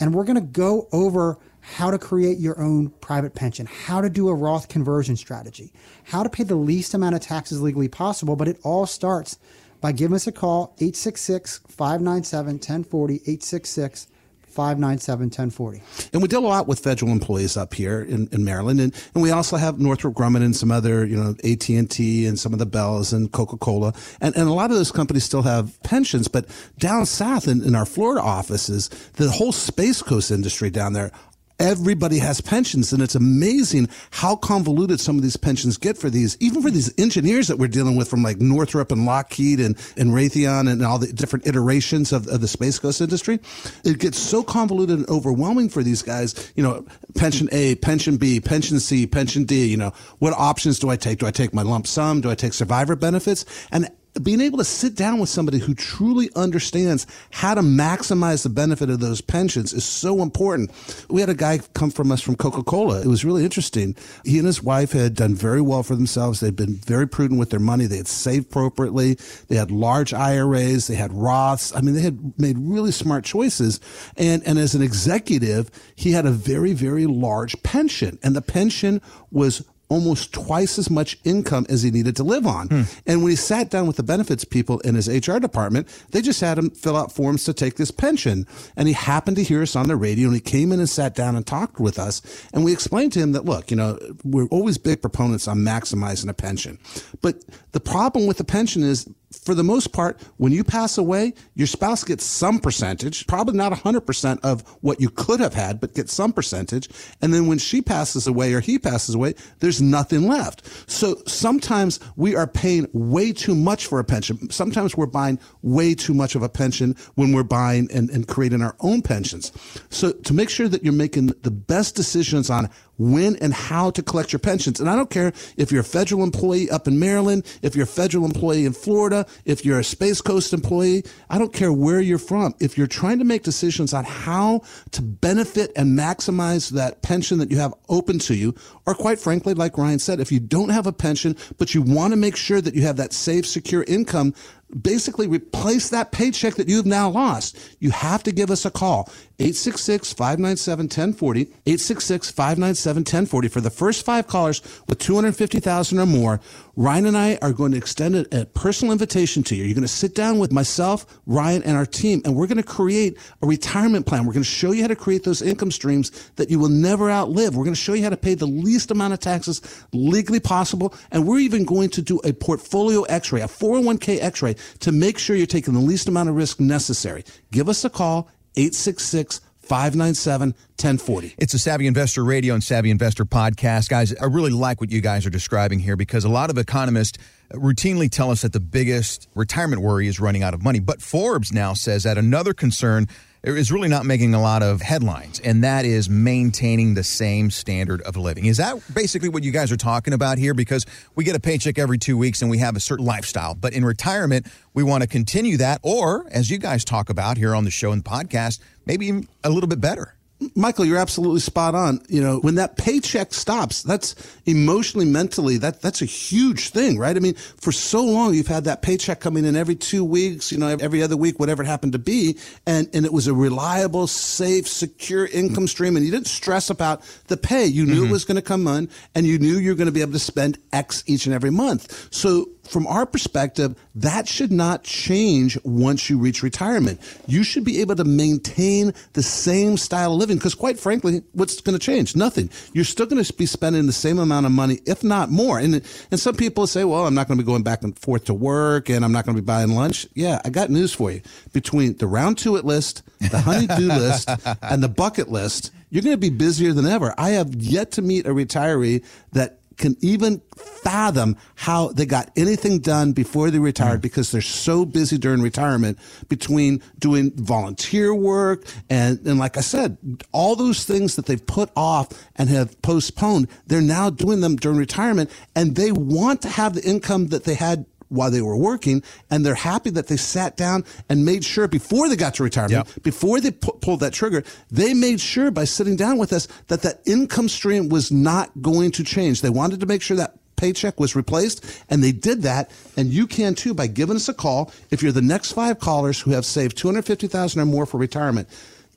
and 0.01 0.13
we're 0.13 0.25
going 0.25 0.35
to 0.35 0.41
go 0.41 0.89
over 0.93 1.39
how 1.61 1.91
to 1.91 1.99
create 1.99 2.39
your 2.39 2.61
own 2.61 2.91
private 3.01 3.35
pension, 3.35 3.67
how 3.67 4.01
to 4.01 4.11
do 4.11 4.29
a 4.29 4.35
Roth 4.35 4.69
conversion 4.69 5.17
strategy, 5.17 5.73
how 6.03 6.23
to 6.23 6.29
pay 6.29 6.43
the 6.43 6.57
least 6.57 6.93
amount 6.93 7.15
of 7.15 7.21
taxes 7.21 7.63
legally 7.63 7.89
possible, 7.89 8.37
but 8.37 8.49
it 8.49 8.59
all 8.65 8.85
starts 8.85 9.39
by 9.85 9.93
giving 9.93 10.15
us 10.15 10.27
a 10.27 10.33
call, 10.33 10.75
866 10.79 11.59
597 11.69 12.55
1040, 12.55 13.17
866 13.17 14.07
597 14.47 15.27
1040. 15.27 15.83
And 16.15 16.23
we 16.23 16.29
deal 16.29 16.41
a 16.41 16.49
lot 16.49 16.67
with 16.67 16.79
federal 16.79 17.13
employees 17.13 17.59
up 17.59 17.75
here 17.75 18.01
in, 18.01 18.27
in 18.33 18.47
Maryland. 18.47 18.81
And, 18.81 18.95
and 19.13 19.23
we 19.23 19.31
also 19.31 19.59
have 19.59 19.79
Northrop 19.79 20.15
Grumman 20.15 20.43
and 20.43 20.57
some 20.57 20.71
other, 20.71 21.05
you 21.05 21.19
know, 21.19 21.35
AT&T 21.45 22.25
and 22.25 22.39
some 22.39 22.55
of 22.55 22.59
the 22.59 22.65
Bells 22.65 23.13
and 23.13 23.31
Coca-Cola. 23.31 23.93
And, 24.23 24.35
and 24.35 24.49
a 24.49 24.55
lot 24.55 24.71
of 24.71 24.79
those 24.79 24.91
companies 24.91 25.25
still 25.25 25.43
have 25.43 25.79
pensions. 25.83 26.29
But 26.29 26.47
down 26.79 27.05
south 27.05 27.47
in, 27.47 27.63
in 27.63 27.75
our 27.75 27.85
Florida 27.85 28.23
offices, 28.23 28.89
the 29.17 29.31
whole 29.31 29.53
Space 29.53 30.01
Coast 30.01 30.31
industry 30.31 30.71
down 30.71 30.95
there 30.95 31.13
everybody 31.59 32.19
has 32.19 32.41
pensions 32.41 32.93
and 32.93 33.03
it's 33.03 33.15
amazing 33.15 33.89
how 34.11 34.35
convoluted 34.37 34.99
some 35.01 35.17
of 35.17 35.23
these 35.23 35.37
pensions 35.37 35.77
get 35.77 35.97
for 35.97 36.11
these 36.11 36.37
even 36.41 36.61
for 36.61 36.71
these 36.71 36.93
engineers 36.99 37.49
that 37.49 37.59
we're 37.59 37.69
dealing 37.69 37.97
with 37.97 38.09
from 38.09 38.23
like 38.23 38.41
northrop 38.41 38.91
and 38.91 39.07
lockheed 39.07 39.61
and, 39.61 39.77
and 39.97 40.11
raytheon 40.11 40.71
and 40.71 40.85
all 40.85 40.99
the 40.99 41.13
different 41.13 41.47
iterations 41.47 42.13
of, 42.13 42.27
of 42.29 42.41
the 42.41 42.49
space 42.49 42.79
coast 42.79 43.01
industry. 43.01 43.39
It 43.85 43.99
gets 43.99 44.19
so 44.19 44.43
convoluted 44.43 44.99
and 44.99 45.09
overwhelming 45.09 45.69
for 45.69 45.83
these 45.83 46.03
guys 46.03 46.53
you 46.57 46.63
know 46.63 46.85
pension 47.15 47.49
a 47.53 47.77
pension 47.77 48.17
b 48.17 48.41
pension 48.41 48.81
c 48.81 49.07
pension 49.07 49.45
d 49.45 49.67
you 49.67 49.77
know 49.77 49.93
what 50.19 50.33
options 50.33 50.79
do 50.79 50.91
i 50.91 50.97
take? 50.97 51.19
Do 51.19 51.27
i 51.27 51.31
take 51.31 51.55
my 51.55 51.63
lump 51.63 51.87
sum? 51.87 52.21
Do 52.21 52.31
i 52.31 52.35
take 52.35 52.53
survivor 52.53 52.97
benefits? 52.97 53.45
And 53.71 53.91
being 54.23 54.41
able 54.41 54.59
to 54.59 54.65
sit 54.65 54.95
down 54.95 55.19
with 55.19 55.29
somebody 55.29 55.59
who 55.59 55.75
truly 55.75 56.31
understands 56.37 57.07
how 57.31 57.55
to 57.55 57.63
maximize 57.63 58.43
the 58.45 58.49
benefit 58.49 58.89
of 58.89 59.01
those 59.01 59.21
pensions 59.21 59.73
is 59.73 59.85
so 59.85 60.23
important. 60.23 60.71
We 61.09 61.21
had 61.21 61.31
a 61.31 61.35
guy 61.35 61.59
come 61.75 61.91
from 61.91 62.13
us 62.13 62.21
from 62.21 62.37
Coca 62.37 62.63
Cola. 62.63 63.01
It 63.01 63.09
was 63.09 63.25
really 63.25 63.45
interesting. 63.45 63.97
He 64.25 64.39
and 64.39 64.47
his 64.47 64.63
wife 64.63 64.93
had 64.93 65.15
done 65.15 65.35
very 65.35 65.61
well 65.61 65.83
for 65.83 65.97
themselves. 65.97 66.41
They'd 66.41 66.55
been 66.55 66.77
very 66.77 67.09
prudent 67.09 67.41
with 67.41 67.51
their 67.51 67.61
money. 67.61 67.87
They 67.87 67.97
had 67.97 68.07
saved 68.07 68.47
appropriately. 68.47 69.19
They 69.49 69.57
had 69.57 69.71
large 69.71 70.15
IRAs. 70.15 70.87
They 70.87 70.95
had 70.95 71.11
Roths. 71.11 71.77
I 71.77 71.81
mean, 71.81 71.95
they 71.95 72.03
had 72.03 72.39
made 72.39 72.57
really 72.59 72.93
smart 72.93 73.25
choices. 73.25 73.81
And, 74.17 74.43
and 74.47 74.59
as 74.59 74.75
an 74.75 74.83
executive, 74.83 75.71
he 75.97 76.13
had 76.13 76.27
a 76.27 76.31
very, 76.31 76.73
very 76.73 77.07
large 77.07 77.61
pension 77.63 78.19
and 78.23 78.37
the 78.37 78.43
pension 78.43 79.01
was 79.31 79.65
almost 79.95 80.33
twice 80.33 80.77
as 80.77 80.91
much 80.91 81.17
income 81.23 81.65
as 81.69 81.85
he 81.85 81.91
needed 81.93 82.17
to 82.17 82.25
live 82.25 82.49
on. 82.49 82.67
Hmm. 82.67 82.83
And 83.07 83.23
when 83.23 83.31
he 83.31 83.37
sat 83.37 83.71
down 83.71 83.87
with 83.87 83.95
the 83.95 84.03
benefits 84.03 84.45
people 84.45 84.81
in 84.81 84.97
his 84.97 85.09
HR 85.09 85.39
department, 85.39 85.87
they 86.11 86.21
just 86.21 86.41
had 86.41 86.59
him 86.59 86.71
fill 86.71 86.97
out 86.97 87.13
forms 87.13 87.45
to 87.45 87.55
take 87.55 87.77
this 87.77 87.93
pension. 87.93 88.45
And 88.77 88.89
he 88.89 88.95
happened 88.95 89.37
to 89.37 89.45
hear 89.45 89.63
us 89.63 89.77
on 89.77 89.87
the 89.87 89.95
radio 89.95 90.27
and 90.27 90.35
he 90.35 90.41
came 90.41 90.73
in 90.73 90.81
and 90.81 90.89
sat 90.89 91.15
down 91.15 91.37
and 91.37 91.47
talked 91.47 91.79
with 91.79 91.97
us. 91.97 92.21
And 92.53 92.65
we 92.65 92.73
explained 92.73 93.13
to 93.13 93.21
him 93.21 93.33
that, 93.33 93.45
look, 93.45 93.71
you 93.71 93.77
know, 93.77 93.97
we're 94.25 94.49
always 94.49 94.79
big 94.79 95.01
proponents 95.01 95.47
on 95.47 95.59
maximizing 95.59 96.29
a 96.29 96.35
pension. 96.35 96.81
But 97.23 97.45
the 97.71 97.81
problem 97.81 98.27
with 98.27 98.39
the 98.39 98.45
pension 98.45 98.83
is 98.83 99.09
for 99.39 99.55
the 99.55 99.65
most 99.65 99.93
part, 99.93 100.21
when 100.37 100.53
you 100.53 100.65
pass 100.65 100.99
away, 100.99 101.35
your 101.55 101.67
spouse 101.67 102.05
gets 102.05 102.25
some 102.25 102.59
percentage, 102.59 103.27
probably 103.27 103.57
not 103.57 103.73
100% 103.73 104.41
of 104.43 104.63
what 104.81 105.01
you 105.01 105.11
could 105.11 105.41
have 105.41 105.55
had, 105.55 105.81
but 105.81 105.95
gets 105.95 106.13
some 106.13 106.33
percentage. 106.33 106.89
And 107.21 107.33
then 107.33 107.47
when 107.47 107.59
she 107.59 107.83
passes 107.83 108.27
away 108.27 108.53
or 108.53 108.61
he 108.61 108.79
passes 108.79 109.15
away, 109.15 109.35
there's 109.61 109.83
nothing 109.83 110.29
left. 110.29 110.91
So 110.91 111.23
sometimes 111.27 112.01
we 112.17 112.35
are 112.35 112.47
paying 112.47 112.89
way 112.93 113.33
too 113.33 113.55
much 113.55 113.87
for 113.87 113.99
a 113.99 114.05
pension. 114.05 114.51
Sometimes 114.51 114.97
we're 114.97 115.07
buying 115.07 115.39
way 115.63 115.95
too 115.95 116.15
much 116.15 116.35
of 116.35 116.43
a 116.43 116.49
pension 116.49 116.97
when 117.15 117.33
we're 117.33 117.43
buying 117.43 117.89
and, 117.93 118.11
and 118.11 118.29
creating 118.29 118.63
our 118.63 118.77
own 118.81 119.03
pensions. 119.03 119.53
So 119.91 120.13
to 120.13 120.35
make 120.35 120.51
sure 120.51 120.69
that 120.69 120.85
you're 120.85 120.93
making 120.93 121.27
the 121.43 121.51
best 121.51 121.95
decisions 121.95 122.51
on 122.51 122.71
when 122.99 123.37
and 123.37 123.53
how 123.53 123.91
to 123.91 124.03
collect 124.03 124.33
your 124.33 124.41
pensions. 124.41 124.81
And 124.81 124.89
I 124.89 124.97
don't 124.97 125.11
care 125.11 125.33
if 125.57 125.71
you're 125.73 125.81
a 125.81 125.85
federal 125.85 126.23
employee 126.23 126.71
up 126.71 126.87
in 126.87 126.99
Maryland, 126.99 127.45
if 127.63 127.75
you're 127.75 127.85
a 127.85 127.87
federal 127.87 128.25
employee 128.25 128.67
in 128.67 128.73
Florida, 128.73 129.27
if 129.45 129.65
you're 129.65 129.79
a 129.79 129.85
Space 129.85 130.21
Coast 130.21 130.53
employee, 130.53 131.05
I 131.31 131.39
don't 131.39 131.53
care 131.53 131.73
where 131.73 132.01
you're 132.01 132.19
from. 132.19 132.55
If 132.61 132.79
you're 132.79 132.87
trying 132.87 133.19
to 133.19 133.25
make 133.25 133.43
decisions 133.43 133.93
on 133.93 134.05
how 134.05 134.63
to 134.93 135.03
benefit 135.03 135.73
and 135.77 135.99
maximize 135.99 136.71
that 136.71 137.03
pension 137.03 137.39
that 137.39 137.51
you 137.51 137.59
have 137.59 137.75
open 137.89 138.19
to 138.21 138.35
you, 138.35 138.55
or 138.87 138.95
quite 138.95 139.19
frankly, 139.19 139.55
like 139.55 139.79
Ryan 139.79 139.99
said, 139.99 140.21
if 140.21 140.31
you 140.31 140.41
don't 140.41 140.69
have 140.69 140.87
a 140.87 140.93
pension, 140.93 141.37
but 141.59 141.75
you 141.75 141.83
want 141.83 142.13
to 142.13 142.17
make 142.17 142.37
sure 142.37 142.61
that 142.61 142.75
you 142.75 142.83
have 142.83 142.97
that 142.97 143.13
safe, 143.13 143.47
secure 143.47 143.85
income 143.85 144.35
basically 144.83 145.27
replace 145.27 145.91
that 145.91 146.13
paycheck 146.13 146.55
that 146.55 146.69
you've 146.69 146.87
now 146.87 147.09
lost, 147.09 147.59
you 147.79 147.91
have 147.91 148.23
to 148.25 148.33
give 148.33 148.51
us 148.51 148.65
a 148.65 148.71
call. 148.71 149.09
866-597-1040, 149.39 151.53
866-597-1040 151.67 153.51
for 153.51 153.61
the 153.61 153.71
first 153.71 154.05
five 154.05 154.27
callers 154.27 154.63
with 154.89 154.99
250,000 154.99 155.99
or 155.99 156.07
more. 156.07 156.41
Ryan 156.77 157.07
and 157.07 157.17
I 157.17 157.39
are 157.41 157.53
going 157.53 157.73
to 157.73 157.79
extend 157.79 158.17
a, 158.17 158.43
a 158.43 158.47
personal 158.47 158.93
invitation 158.93 159.43
to 159.45 159.55
you. 159.55 159.65
You're 159.65 159.75
going 159.75 159.83
to 159.83 159.89
sit 159.89 160.15
down 160.15 160.39
with 160.39 160.53
myself, 160.53 161.21
Ryan, 161.27 161.63
and 161.63 161.77
our 161.77 161.87
team, 161.87 162.21
and 162.25 162.35
we're 162.35 162.49
going 162.49 162.57
to 162.57 162.65
create 162.65 163.17
a 163.43 163.47
retirement 163.47 164.07
plan. 164.07 164.27
We're 164.27 164.33
going 164.33 164.43
to 164.43 164.49
show 164.49 164.73
you 164.73 164.83
how 164.83 164.89
to 164.89 164.97
create 164.97 165.23
those 165.23 165.41
income 165.41 165.71
streams 165.71 166.11
that 166.37 166.51
you 166.51 166.59
will 166.59 166.69
never 166.69 167.11
outlive. 167.11 167.57
We're 167.57 167.65
going 167.65 167.75
to 167.75 167.81
show 167.81 167.95
you 167.95 168.03
how 168.03 168.11
to 168.11 168.17
pay 168.17 168.35
the 168.35 168.47
least 168.47 168.91
amount 168.91 169.13
of 169.13 169.21
taxes 169.21 169.63
legally 169.93 170.41
possible. 170.41 170.95
And 171.13 171.27
we're 171.27 171.39
even 171.39 171.65
going 171.65 171.91
to 171.91 172.03
do 172.03 172.21
a 172.25 172.33
portfolio 172.33 173.03
x-ray, 173.03 173.43
a 173.43 173.47
401k 173.47 174.21
x-ray 174.21 174.57
to 174.81 174.93
make 174.93 175.19
sure 175.19 175.37
you're 175.37 175.47
taking 175.47 175.75
the 175.75 175.81
least 175.81 176.09
amount 176.09 176.29
of 176.29 176.35
risk 176.35 176.59
necessary. 176.59 177.25
Give 177.53 177.69
us 177.69 177.85
a 177.85 177.91
call, 177.91 178.29
866 178.57 179.41
597 179.65 180.51
1040. 180.51 181.35
It's 181.39 181.55
a 181.55 181.59
Savvy 181.59 181.87
Investor 181.87 182.23
Radio 182.23 182.55
and 182.55 182.63
Savvy 182.63 182.91
Investor 182.91 183.25
podcast. 183.25 183.89
Guys, 183.89 184.15
I 184.15 184.27
really 184.27 184.51
like 184.51 184.81
what 184.81 184.91
you 184.91 185.01
guys 185.01 185.25
are 185.25 185.31
describing 185.31 185.79
here 185.79 185.97
because 185.97 186.25
a 186.25 186.29
lot 186.29 186.51
of 186.51 186.59
economists 186.59 187.19
routinely 187.53 188.11
tell 188.11 188.31
us 188.31 188.43
that 188.43 188.53
the 188.53 188.61
biggest 188.61 189.29
retirement 189.35 189.81
worry 189.81 190.07
is 190.07 190.21
running 190.21 190.43
out 190.43 190.55
of 190.55 190.63
money. 190.63 190.81
But 190.81 191.01
Forbes 191.01 191.53
now 191.53 191.73
says 191.75 192.03
that 192.03 192.19
another 192.19 192.53
concern 192.53 193.07
is 193.43 193.71
really 193.71 193.89
not 193.89 194.07
making 194.07 194.33
a 194.33 194.41
lot 194.41 194.63
of 194.63 194.81
headlines, 194.81 195.39
and 195.41 195.63
that 195.65 195.85
is 195.85 196.09
maintaining 196.09 196.95
the 196.95 197.05
same 197.05 197.51
standard 197.51 198.01
of 198.03 198.17
living. 198.17 198.47
Is 198.47 198.57
that 198.57 198.81
basically 198.95 199.29
what 199.29 199.45
you 199.45 199.53
guys 199.53 199.71
are 199.71 199.77
talking 199.77 200.15
about 200.15 200.39
here? 200.39 200.55
Because 200.55 200.87
we 201.15 201.25
get 201.25 201.37
a 201.37 201.41
paycheck 201.41 201.79
every 201.79 201.99
two 201.99 202.17
weeks 202.17 202.41
and 202.41 202.51
we 202.51 202.59
have 202.59 202.75
a 202.75 202.81
certain 202.81 203.05
lifestyle, 203.05 203.55
but 203.55 203.75
in 203.75 203.85
retirement, 203.85 204.47
we 204.73 204.83
want 204.83 205.03
to 205.03 205.09
continue 205.09 205.59
that, 205.59 205.79
or 205.83 206.27
as 206.31 206.51
you 206.51 206.57
guys 206.57 206.85
talk 206.85 207.11
about 207.11 207.37
here 207.37 207.55
on 207.55 207.65
the 207.65 207.71
show 207.71 207.93
and 207.93 208.03
podcast, 208.03 208.61
maybe 208.87 209.27
a 209.43 209.51
little 209.51 209.69
bit 209.69 209.81
better. 209.81 210.15
Michael, 210.57 210.85
you're 210.85 210.99
absolutely 210.99 211.41
spot 211.41 211.75
on. 211.75 212.01
You 212.09 212.21
know, 212.21 212.39
when 212.41 212.57
that 212.57 212.77
paycheck 212.77 213.33
stops, 213.33 213.83
that's 213.83 214.15
emotionally, 214.47 215.07
mentally, 215.07 215.57
that 215.59 215.81
that's 215.81 216.03
a 216.03 216.07
huge 216.07 216.71
thing, 216.71 216.99
right? 216.99 217.17
I 217.17 217.21
mean, 217.21 217.35
for 217.35 217.73
so 217.73 218.05
long 218.05 218.35
you've 218.35 218.49
had 218.49 218.65
that 218.65 218.83
paycheck 218.83 219.21
coming 219.21 219.45
in 219.45 219.57
every 219.57 219.77
two 219.77 220.05
weeks, 220.05 220.51
you 220.51 220.59
know, 220.59 220.69
every 220.69 221.03
other 221.03 221.17
week, 221.17 221.39
whatever 221.39 221.63
it 221.63 221.67
happened 221.67 221.93
to 221.93 221.99
be, 221.99 222.37
and 222.67 222.89
and 222.93 223.07
it 223.07 223.13
was 223.13 223.27
a 223.27 223.35
reliable, 223.35 224.07
safe, 224.07 224.69
secure 224.69 225.27
income 225.27 225.69
stream, 225.69 225.97
and 225.97 226.05
you 226.05 226.11
didn't 226.11 226.27
stress 226.27 226.69
about 226.69 227.03
the 227.29 227.37
pay. 227.37 227.65
You 227.65 227.87
knew 227.87 228.03
mm-hmm. 228.03 228.07
it 228.07 228.13
was 228.13 228.25
going 228.25 228.37
to 228.37 228.43
come 228.43 228.67
in, 228.67 228.91
and 229.15 229.27
you 229.27 229.39
knew 229.39 229.57
you 229.57 229.71
were 229.71 229.77
going 229.77 229.87
to 229.87 229.93
be 229.93 230.03
able 230.03 230.13
to 230.13 230.19
spend 230.19 230.59
X 230.73 231.05
each 231.07 231.27
and 231.27 231.35
every 231.35 231.51
month. 231.51 232.13
So 232.13 232.49
from 232.65 232.87
our 232.87 233.07
perspective, 233.07 233.77
that 233.95 234.27
should 234.27 234.53
not 234.53 234.85
change 234.85 235.59
once 235.65 236.09
you 236.11 236.19
reach 236.19 236.43
retirement. 236.43 237.01
You 237.27 237.45
should 237.45 237.65
be 237.65 237.81
able 237.81 237.97
to 237.97 238.05
maintain 238.05 238.93
the 239.13 239.23
same 239.23 239.77
style 239.77 240.13
of 240.13 240.19
living 240.19 240.37
because, 240.37 240.55
quite 240.55 240.79
frankly, 240.79 241.23
what's 241.33 241.61
going 241.61 241.79
to 241.79 241.85
change? 241.85 242.17
Nothing. 242.17 242.51
You're 242.73 242.85
still 242.85 243.07
going 243.07 243.23
to 243.23 243.33
be 243.35 243.47
spending 243.47 243.87
the 243.87 243.93
same 243.93 244.19
amount 244.19 244.47
of 244.47 244.53
money, 244.53 244.81
if 244.87 245.05
not 245.05 245.31
more. 245.31 245.59
And 245.59 245.83
and 246.11 246.21
some 246.21 246.35
people 246.35 246.67
say, 246.67 246.85
"Well, 246.85 247.07
I'm 247.07 247.15
not 247.15 247.29
going 247.29 247.39
to 247.39 247.45
be 247.45 247.47
going 247.47 247.63
back 247.63 247.83
and 247.83 247.99
forth 247.99 248.25
to 248.25 248.35
work, 248.35 248.89
and 248.89 249.05
I'm 249.05 249.13
not 249.13 249.25
going 249.25 249.37
to 249.37 249.43
be 249.43 249.47
buying 249.47 249.71
lunch." 249.71 250.07
Yeah, 250.15 250.41
I 250.45 250.51
got 250.51 250.71
news 250.71 250.93
for 250.93 251.11
you. 251.11 251.23
Between 251.53 251.97
the 251.97 252.07
round 252.07 252.39
to 252.39 252.57
it 252.57 252.65
list, 252.65 253.03
the 253.19 253.41
honey-do 253.41 253.87
list, 253.89 254.29
and 254.63 254.83
the 254.83 254.89
bucket 254.89 255.29
list, 255.29 255.71
you're 255.91 256.03
going 256.03 256.15
to 256.15 256.21
be 256.21 256.31
busier 256.31 256.73
than 256.73 256.87
ever. 256.87 257.15
I 257.17 257.31
have 257.31 257.55
yet 257.55 257.93
to 257.93 258.03
meet 258.03 258.27
a 258.27 258.31
retiree 258.31 259.05
that 259.33 259.61
can 259.77 259.97
even 260.01 260.41
fathom 260.57 261.37
how 261.57 261.89
they 261.89 262.07
got 262.07 262.31
anything 262.37 262.79
done 262.79 263.13
before 263.13 263.51
they 263.51 263.59
retired 263.59 264.01
mm. 264.01 264.03
because 264.03 264.31
they're 264.31 264.41
so 264.41 264.85
busy 264.85 265.19
during 265.19 265.41
retirement 265.41 265.99
between 266.29 266.83
doing 266.99 267.33
volunteer 267.37 268.15
work 268.15 268.65
and, 268.91 269.19
and 269.27 269.39
like 269.39 269.57
I 269.57 269.61
said, 269.61 269.97
all 270.33 270.57
those 270.57 270.85
things 270.85 271.17
that 271.17 271.27
they've 271.27 271.45
put 271.45 271.71
off 271.77 272.09
and 272.37 272.49
have 272.49 272.81
postponed, 272.83 273.49
they're 273.67 273.81
now 273.81 274.11
doing 274.11 274.41
them 274.41 274.57
during 274.57 274.79
retirement 274.79 275.31
and 275.55 275.77
they 275.77 275.93
want 275.93 276.43
to 276.43 276.49
have 276.49 276.75
the 276.75 276.85
income 276.85 277.29
that 277.29 277.45
they 277.45 277.55
had 277.55 277.87
while 278.15 278.31
they 278.31 278.43
were 278.43 278.57
working, 278.57 279.03
and 279.31 279.45
they're 279.45 279.55
happy 279.55 279.91
that 279.91 280.09
they 280.09 280.17
sat 280.17 280.57
down 280.57 280.85
and 281.09 281.25
made 281.25 281.45
sure 281.45 281.69
before 281.69 282.09
they 282.09 282.17
got 282.17 282.35
to 282.35 282.43
retirement, 282.43 282.87
yep. 282.87 283.03
before 283.03 283.41
they 283.41 283.51
pu- 283.51 283.79
pulled 283.81 284.01
that 284.01 284.13
trigger, 284.13 284.43
they 284.71 284.95
made 284.95 285.21
sure 285.21 285.51
by 285.51 285.65
sitting 285.65 285.97
down 285.97 286.19
with 286.19 286.33
us 286.33 286.49
that 286.69 286.83
that 286.83 287.01
income 287.07 287.49
stream 287.49 287.89
was 287.89 288.11
not 288.11 288.51
going 288.63 288.91
to 288.93 289.05
change. 289.05 289.41
They 289.41 289.51
wanted 289.51 289.81
to 289.81 289.87
make 289.87 290.03
sure 290.03 290.17
that 290.17 290.37
paycheck 290.57 290.99
was 291.01 291.17
replaced 291.17 291.65
and 291.91 292.03
they 292.03 292.13
did 292.13 292.41
that 292.43 292.71
and 292.97 293.13
you 293.13 293.27
can 293.27 293.55
too 293.55 293.75
by 293.75 293.87
giving 293.87 294.17
us 294.17 294.29
a 294.29 294.35
call 294.35 294.73
if 294.91 295.03
you're 295.03 295.13
the 295.13 295.23
next 295.23 295.53
five 295.53 295.79
callers 295.79 296.21
who 296.21 296.31
have 296.31 296.47
saved 296.47 296.77
250,000 296.77 297.61
or 297.61 297.67
more 297.67 297.87
for 297.87 297.99
retirement 297.99 298.49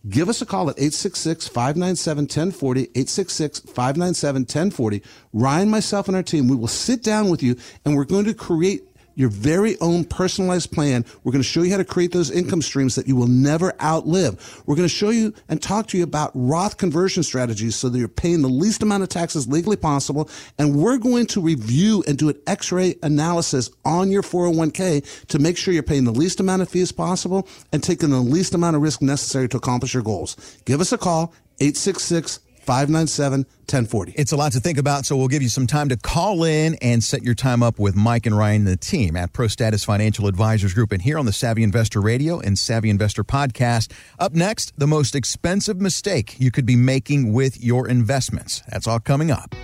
give 0.08 0.30
us 0.30 0.40
a 0.42 0.46
call 0.46 0.70
at 0.70 0.78
866-597-1040 0.78 2.94
866-597-1040 2.94 5.04
ryan 5.34 5.70
myself 5.70 6.08
and 6.08 6.16
our 6.16 6.24
team 6.24 6.48
we 6.48 6.56
will 6.56 6.68
sit 6.68 7.04
down 7.04 7.30
with 7.30 7.44
you 7.44 7.58
and 7.84 7.96
we're 7.96 8.06
going 8.06 8.26
to 8.26 8.34
create 8.34 8.84
your 9.18 9.30
very 9.30 9.78
own 9.82 10.06
personalized 10.06 10.72
plan. 10.72 11.04
We're 11.24 11.32
going 11.32 11.42
to 11.42 11.48
show 11.48 11.64
you 11.64 11.72
how 11.72 11.78
to 11.78 11.84
create 11.84 12.12
those 12.12 12.30
income 12.30 12.62
streams 12.62 12.94
that 12.96 13.08
you 13.08 13.16
will 13.16 13.28
never 13.28 13.74
outlive. 13.82 14.62
We're 14.66 14.76
going 14.76 14.88
to 14.88 14.94
show 14.94 15.10
you 15.10 15.34
and 15.50 15.62
talk 15.62 15.88
to 15.88 15.98
you 15.98 16.04
about 16.04 16.32
Roth 16.36 16.78
conversion 16.78 17.24
strategies 17.24 17.76
so 17.76 17.90
that 17.90 17.98
you're 17.98 18.08
paying 18.08 18.44
the 18.44 18.48
least 18.48 18.84
amount 18.84 19.02
of 19.02 19.10
taxes 19.10 19.48
legally 19.48 19.76
possible. 19.76 20.30
And 20.60 20.76
we're 20.76 21.00
going 21.00 21.26
to 21.28 21.42
review 21.42 22.04
and 22.08 22.16
do 22.16 22.30
an 22.30 22.40
x-ray 22.46 22.96
analysis 23.02 23.72
on 23.84 24.12
your 24.12 24.22
401k 24.22 25.26
to 25.28 25.40
make 25.40 25.58
sure 25.58 25.74
you're 25.74 25.82
paying 25.82 26.04
the 26.04 26.12
least 26.12 26.40
amount 26.40 26.62
of 26.62 26.70
fees 26.70 26.92
possible 26.92 27.48
and 27.74 27.84
taking 27.84 28.12
the 28.12 28.18
least 28.18 28.54
amount 28.54 28.76
of 28.76 28.84
risk 28.84 29.02
necessary 29.02 29.50
to 29.50 29.58
accomplish 29.58 29.96
your 29.96 30.04
goals. 30.04 30.38
Give 30.66 30.80
us 30.80 30.92
a 30.92 30.98
call, 30.98 31.34
866 31.60 32.40
597 32.68 33.40
1040. 33.40 34.12
It's 34.18 34.34
a 34.34 34.36
lot 34.36 34.52
to 34.52 34.60
think 34.60 34.78
about, 34.78 35.06
so 35.06 35.16
we'll 35.16 35.30
give 35.30 35.42
you 35.42 35.48
some 35.48 35.68
time 35.68 35.88
to 35.90 35.96
call 35.96 36.44
in 36.44 36.76
and 36.76 37.02
set 37.02 37.24
your 37.24 37.34
time 37.34 37.64
up 37.64 37.80
with 37.80 37.96
Mike 37.96 38.26
and 38.26 38.38
Ryan 38.38 38.58
and 38.58 38.68
the 38.68 38.76
team 38.78 39.16
at 39.16 39.32
Pro 39.32 39.48
Status 39.48 39.86
Financial 39.86 40.28
Advisors 40.28 40.74
Group 40.74 40.92
and 40.92 41.02
here 41.02 41.18
on 41.18 41.26
the 41.26 41.32
Savvy 41.32 41.64
Investor 41.64 42.02
Radio 42.02 42.40
and 42.40 42.60
Savvy 42.60 42.90
Investor 42.90 43.24
Podcast. 43.24 43.94
Up 44.20 44.34
next, 44.34 44.78
the 44.78 44.88
most 44.88 45.16
expensive 45.16 45.80
mistake 45.80 46.36
you 46.40 46.52
could 46.52 46.66
be 46.66 46.76
making 46.76 47.32
with 47.32 47.64
your 47.64 47.88
investments. 47.88 48.64
That's 48.70 48.86
all 48.86 49.00
coming 49.00 49.32
up. 49.32 49.56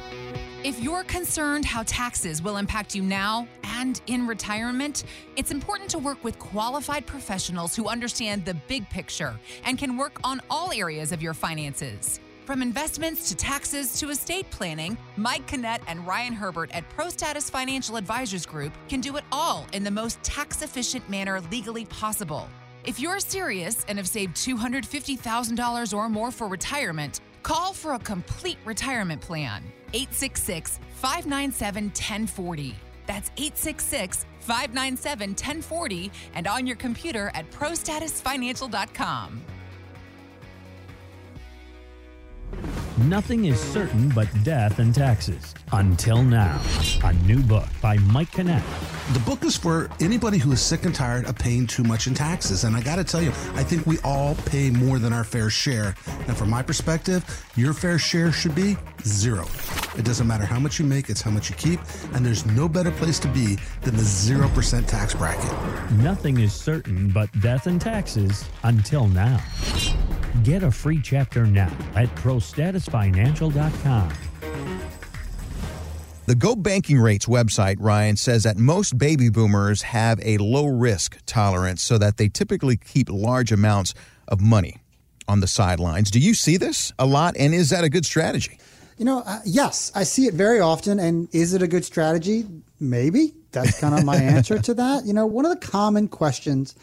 If 0.63 0.81
you're 0.81 1.03
concerned 1.03 1.65
how 1.65 1.83
taxes 1.83 2.41
will 2.41 2.55
impact 2.55 2.95
you 2.95 3.03
now 3.03 3.49
and 3.63 3.99
in 4.07 4.25
retirement, 4.25 5.03
it's 5.35 5.51
important 5.51 5.89
to 5.89 5.99
work 5.99 6.23
with 6.23 6.39
qualified 6.39 7.05
professionals 7.05 7.75
who 7.75 7.89
understand 7.89 8.45
the 8.45 8.53
big 8.53 8.89
picture 8.89 9.37
and 9.65 9.77
can 9.77 9.97
work 9.97 10.21
on 10.23 10.39
all 10.49 10.71
areas 10.71 11.11
of 11.11 11.21
your 11.21 11.33
finances. 11.33 12.21
From 12.45 12.62
investments 12.62 13.29
to 13.29 13.36
taxes 13.36 13.97
to 14.01 14.10
estate 14.10 14.49
planning, 14.51 14.97
Mike 15.15 15.47
Canet 15.47 15.79
and 15.88 16.06
Ryan 16.06 16.34
Herbert 16.34 16.71
at 16.73 16.84
ProStatus 16.89 17.49
Financial 17.49 17.95
Advisors 17.95 18.45
Group 18.45 18.73
can 18.89 18.99
do 18.99 19.15
it 19.15 19.23
all 19.32 19.65
in 19.71 19.86
the 19.86 19.91
most 19.91 20.21
tax 20.23 20.62
efficient 20.62 21.10
manner 21.10 21.39
legally 21.51 21.86
possible. 21.86 22.49
If 22.84 22.99
you're 22.99 23.21
serious 23.21 23.86
and 23.88 23.97
have 23.97 24.10
saved 24.10 24.36
$250,000 24.36 25.97
or 25.97 26.10
more 26.10 26.32
for 26.32 26.49
retirement, 26.49 27.21
call 27.43 27.71
for 27.71 27.93
a 27.93 27.99
complete 27.99 28.58
retirement 28.65 29.21
plan. 29.21 29.63
866 29.93 30.82
597 30.95 31.86
1040. 31.86 32.75
That's 33.08 33.32
866 33.38 34.25
597 34.41 35.29
1040 35.29 36.12
and 36.36 36.47
on 36.47 36.67
your 36.67 36.75
computer 36.75 37.32
at 37.36 37.49
prostatusfinancial.com. 37.51 39.41
Nothing 42.99 43.45
is 43.45 43.60
certain 43.60 44.10
but 44.10 44.27
death 44.43 44.77
and 44.77 44.93
taxes. 44.93 45.56
Until 45.71 46.21
now. 46.21 46.62
A 47.03 47.12
new 47.25 47.41
book 47.41 47.67
by 47.82 47.97
Mike 47.97 48.32
Canet. 48.32 48.62
The 49.13 49.19
book 49.21 49.43
is 49.43 49.58
for 49.58 49.89
anybody 49.99 50.38
who 50.38 50.51
is 50.51 50.62
sick 50.62 50.86
and 50.86 50.93
tired 50.93 51.25
of 51.25 51.36
paying 51.36 51.65
too 51.65 51.84
much 51.84 52.06
in 52.06 52.13
taxes. 52.13 52.65
And 52.65 52.75
I 52.75 52.82
got 52.82 52.97
to 52.97 53.03
tell 53.03 53.21
you, 53.21 53.29
I 53.56 53.63
think 53.63 53.88
we 53.88 53.97
all 54.03 54.36
pay 54.45 54.69
more 54.69 54.99
than 54.99 55.12
our 55.12 55.23
fair 55.23 55.49
share. 55.49 55.95
And 56.27 56.38
from 56.38 56.51
my 56.51 56.62
perspective, 56.62 57.25
your 57.56 57.73
fair 57.73 57.97
share 57.97 58.32
should 58.32 58.53
be 58.53 58.77
zero. 59.01 59.47
It 59.97 60.06
doesn't 60.06 60.27
matter 60.27 60.45
how 60.45 60.60
much 60.60 60.77
you 60.77 60.86
make, 60.86 61.10
it's 61.10 61.21
how 61.21 61.32
much 61.32 61.49
you 61.49 61.56
keep. 61.56 61.79
And 62.13 62.23
there's 62.23 62.45
no 62.45 62.69
better 62.69 62.91
place 62.91 63.17
to 63.19 63.27
be 63.27 63.58
than 63.82 63.95
the 63.95 64.03
0% 64.03 64.88
tax 64.88 65.15
bracket. 65.15 65.91
Nothing 65.93 66.39
is 66.39 66.53
certain 66.53 67.10
but 67.10 67.32
death 67.41 67.65
and 67.65 67.82
taxes 67.82 68.47
until 68.62 69.08
now. 69.08 69.41
Get 70.41 70.63
a 70.63 70.71
free 70.71 70.99
chapter 70.99 71.45
now 71.45 71.71
at 71.95 72.09
prostatusfinancial.com. 72.15 74.13
The 76.25 76.35
Go 76.35 76.55
Banking 76.55 76.99
Rates 76.99 77.27
website, 77.27 77.75
Ryan, 77.79 78.17
says 78.17 78.43
that 78.43 78.57
most 78.57 78.97
baby 78.97 79.29
boomers 79.29 79.83
have 79.83 80.19
a 80.23 80.37
low 80.39 80.65
risk 80.65 81.19
tolerance 81.25 81.83
so 81.83 81.97
that 81.97 82.17
they 82.17 82.29
typically 82.29 82.77
keep 82.77 83.09
large 83.11 83.51
amounts 83.51 83.93
of 84.27 84.41
money 84.41 84.77
on 85.27 85.41
the 85.41 85.47
sidelines. 85.47 86.09
Do 86.09 86.19
you 86.19 86.33
see 86.33 86.57
this 86.57 86.91
a 86.97 87.05
lot? 87.05 87.35
And 87.37 87.53
is 87.53 87.69
that 87.69 87.83
a 87.83 87.89
good 87.89 88.05
strategy? 88.05 88.57
You 88.97 89.05
know, 89.05 89.21
uh, 89.25 89.39
yes, 89.45 89.91
I 89.93 90.03
see 90.03 90.25
it 90.25 90.33
very 90.33 90.59
often. 90.59 90.99
And 90.99 91.27
is 91.33 91.53
it 91.53 91.61
a 91.61 91.67
good 91.67 91.85
strategy? 91.85 92.45
Maybe. 92.79 93.33
That's 93.51 93.79
kind 93.79 93.93
of 93.93 94.03
my 94.03 94.15
answer 94.21 94.59
to 94.59 94.73
that. 94.73 95.05
You 95.05 95.13
know, 95.13 95.27
one 95.27 95.45
of 95.45 95.59
the 95.59 95.67
common 95.67 96.07
questions 96.07 96.73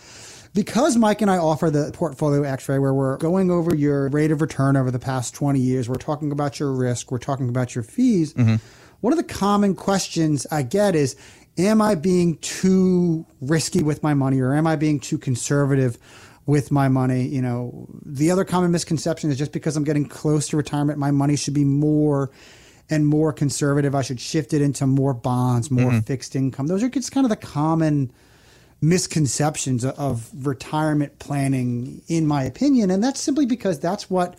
because 0.54 0.96
Mike 0.96 1.22
and 1.22 1.30
I 1.30 1.38
offer 1.38 1.70
the 1.70 1.90
portfolio 1.92 2.42
x-ray 2.42 2.78
where 2.78 2.92
we're 2.92 3.16
going 3.18 3.50
over 3.50 3.74
your 3.74 4.08
rate 4.08 4.30
of 4.30 4.40
return 4.40 4.76
over 4.76 4.90
the 4.90 4.98
past 4.98 5.34
20 5.34 5.60
years, 5.60 5.88
we're 5.88 5.94
talking 5.96 6.32
about 6.32 6.58
your 6.58 6.72
risk, 6.72 7.12
we're 7.12 7.18
talking 7.18 7.48
about 7.48 7.74
your 7.74 7.84
fees. 7.84 8.34
Mm-hmm. 8.34 8.56
One 9.00 9.12
of 9.12 9.16
the 9.16 9.24
common 9.24 9.74
questions 9.74 10.46
I 10.50 10.62
get 10.62 10.94
is, 10.94 11.16
am 11.56 11.80
I 11.80 11.94
being 11.94 12.36
too 12.38 13.26
risky 13.40 13.82
with 13.82 14.02
my 14.02 14.14
money 14.14 14.40
or 14.40 14.54
am 14.54 14.66
I 14.66 14.76
being 14.76 15.00
too 15.00 15.18
conservative 15.18 15.98
with 16.46 16.70
my 16.70 16.88
money? 16.88 17.26
You 17.26 17.42
know, 17.42 17.88
the 18.04 18.30
other 18.30 18.44
common 18.44 18.72
misconception 18.72 19.30
is 19.30 19.38
just 19.38 19.52
because 19.52 19.76
I'm 19.76 19.84
getting 19.84 20.06
close 20.06 20.48
to 20.48 20.56
retirement, 20.56 20.98
my 20.98 21.10
money 21.10 21.36
should 21.36 21.54
be 21.54 21.64
more 21.64 22.30
and 22.90 23.06
more 23.06 23.32
conservative. 23.32 23.94
I 23.94 24.02
should 24.02 24.20
shift 24.20 24.52
it 24.52 24.60
into 24.60 24.86
more 24.86 25.14
bonds, 25.14 25.70
more 25.70 25.92
mm-hmm. 25.92 26.00
fixed 26.00 26.34
income. 26.34 26.66
Those 26.66 26.82
are 26.82 26.88
just 26.88 27.12
kind 27.12 27.24
of 27.24 27.30
the 27.30 27.36
common 27.36 28.10
misconceptions 28.80 29.84
of 29.84 30.30
retirement 30.46 31.18
planning, 31.18 32.02
in 32.08 32.26
my 32.26 32.44
opinion. 32.44 32.90
And 32.90 33.02
that's 33.02 33.20
simply 33.20 33.46
because 33.46 33.78
that's 33.78 34.08
what 34.08 34.38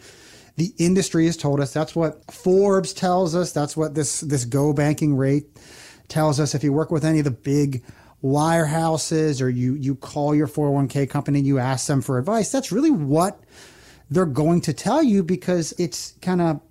the 0.57 0.73
industry 0.77 1.25
has 1.25 1.37
told 1.37 1.59
us. 1.59 1.73
That's 1.73 1.95
what 1.95 2.31
Forbes 2.31 2.93
tells 2.93 3.35
us. 3.35 3.51
That's 3.51 3.77
what 3.77 3.95
this, 3.95 4.21
this 4.21 4.45
go 4.45 4.73
banking 4.73 5.15
rate 5.15 5.45
tells 6.07 6.39
us. 6.39 6.55
If 6.55 6.63
you 6.63 6.73
work 6.73 6.91
with 6.91 7.05
any 7.05 7.19
of 7.19 7.25
the 7.25 7.31
big 7.31 7.83
wirehouses 8.23 9.41
or 9.41 9.49
you, 9.49 9.75
you 9.75 9.95
call 9.95 10.35
your 10.35 10.47
401k 10.47 11.09
company 11.09 11.39
and 11.39 11.47
you 11.47 11.59
ask 11.59 11.87
them 11.87 12.01
for 12.01 12.17
advice, 12.17 12.51
that's 12.51 12.71
really 12.71 12.91
what 12.91 13.39
they're 14.09 14.25
going 14.25 14.61
to 14.61 14.73
tell 14.73 15.01
you 15.01 15.23
because 15.23 15.73
it's 15.79 16.13
kind 16.21 16.41
of 16.41 16.61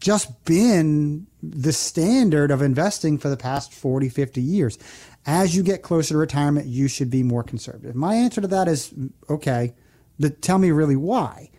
just 0.00 0.44
been 0.44 1.26
the 1.42 1.72
standard 1.72 2.50
of 2.50 2.62
investing 2.62 3.18
for 3.18 3.28
the 3.28 3.36
past 3.36 3.72
40, 3.72 4.08
50 4.08 4.40
years 4.40 4.78
as 5.26 5.56
you 5.56 5.62
get 5.62 5.82
closer 5.82 6.14
to 6.14 6.18
retirement, 6.18 6.66
you 6.66 6.86
should 6.86 7.10
be 7.10 7.22
more 7.22 7.42
conservative. 7.42 7.96
My 7.96 8.14
answer 8.14 8.40
to 8.40 8.46
that 8.48 8.68
is 8.68 8.94
okay, 9.28 9.74
but 10.18 10.40
tell 10.40 10.58
me 10.58 10.70
really 10.70 10.96
why. 10.96 11.50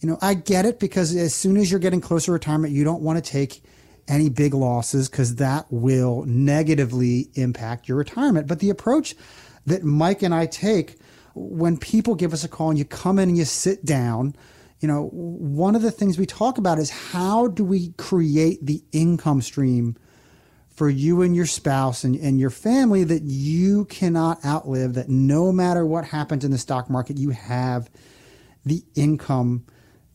You 0.00 0.08
know, 0.08 0.18
I 0.20 0.34
get 0.34 0.64
it 0.64 0.80
because 0.80 1.14
as 1.14 1.34
soon 1.34 1.56
as 1.56 1.70
you're 1.70 1.80
getting 1.80 2.00
closer 2.00 2.26
to 2.26 2.32
retirement, 2.32 2.72
you 2.72 2.84
don't 2.84 3.02
want 3.02 3.22
to 3.22 3.30
take 3.30 3.62
any 4.08 4.28
big 4.28 4.54
losses 4.54 5.08
because 5.08 5.36
that 5.36 5.66
will 5.70 6.24
negatively 6.26 7.28
impact 7.34 7.88
your 7.88 7.96
retirement. 7.96 8.48
But 8.48 8.58
the 8.58 8.70
approach 8.70 9.14
that 9.66 9.84
Mike 9.84 10.22
and 10.22 10.34
I 10.34 10.46
take 10.46 10.98
when 11.34 11.76
people 11.76 12.16
give 12.16 12.32
us 12.32 12.42
a 12.42 12.48
call 12.48 12.70
and 12.70 12.78
you 12.78 12.84
come 12.84 13.18
in 13.18 13.28
and 13.28 13.38
you 13.38 13.44
sit 13.44 13.84
down, 13.84 14.34
you 14.80 14.88
know, 14.88 15.08
one 15.12 15.76
of 15.76 15.82
the 15.82 15.90
things 15.92 16.18
we 16.18 16.26
talk 16.26 16.58
about 16.58 16.78
is 16.78 16.90
how 16.90 17.46
do 17.46 17.62
we 17.62 17.90
create 17.98 18.64
the 18.64 18.82
income 18.90 19.42
stream 19.42 19.96
for 20.80 20.88
you 20.88 21.20
and 21.20 21.36
your 21.36 21.44
spouse 21.44 22.04
and, 22.04 22.16
and 22.16 22.40
your 22.40 22.48
family 22.48 23.04
that 23.04 23.22
you 23.24 23.84
cannot 23.84 24.42
outlive, 24.46 24.94
that 24.94 25.10
no 25.10 25.52
matter 25.52 25.84
what 25.84 26.06
happens 26.06 26.42
in 26.42 26.50
the 26.50 26.56
stock 26.56 26.88
market, 26.88 27.18
you 27.18 27.28
have 27.28 27.90
the 28.64 28.82
income 28.94 29.62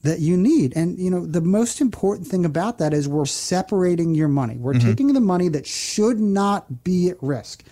that 0.02 0.22
you 0.22 0.36
need. 0.36 0.74
And, 0.76 0.98
you 0.98 1.12
know, 1.12 1.24
the 1.24 1.40
most 1.40 1.82
important 1.82 2.28
thing 2.28 2.46
about 2.46 2.80
that 2.80 2.96
is 2.96 3.08
we're 3.08 3.28
separating 3.28 4.16
your 4.16 4.28
money. 4.28 4.58
We're 4.58 4.74
mm-hmm. 4.74 4.88
taking 4.88 5.14
the 5.14 5.22
money 5.22 5.50
that 5.50 5.68
should 5.68 6.20
not 6.20 6.84
be 6.84 7.10
at 7.10 7.22
risk 7.22 7.64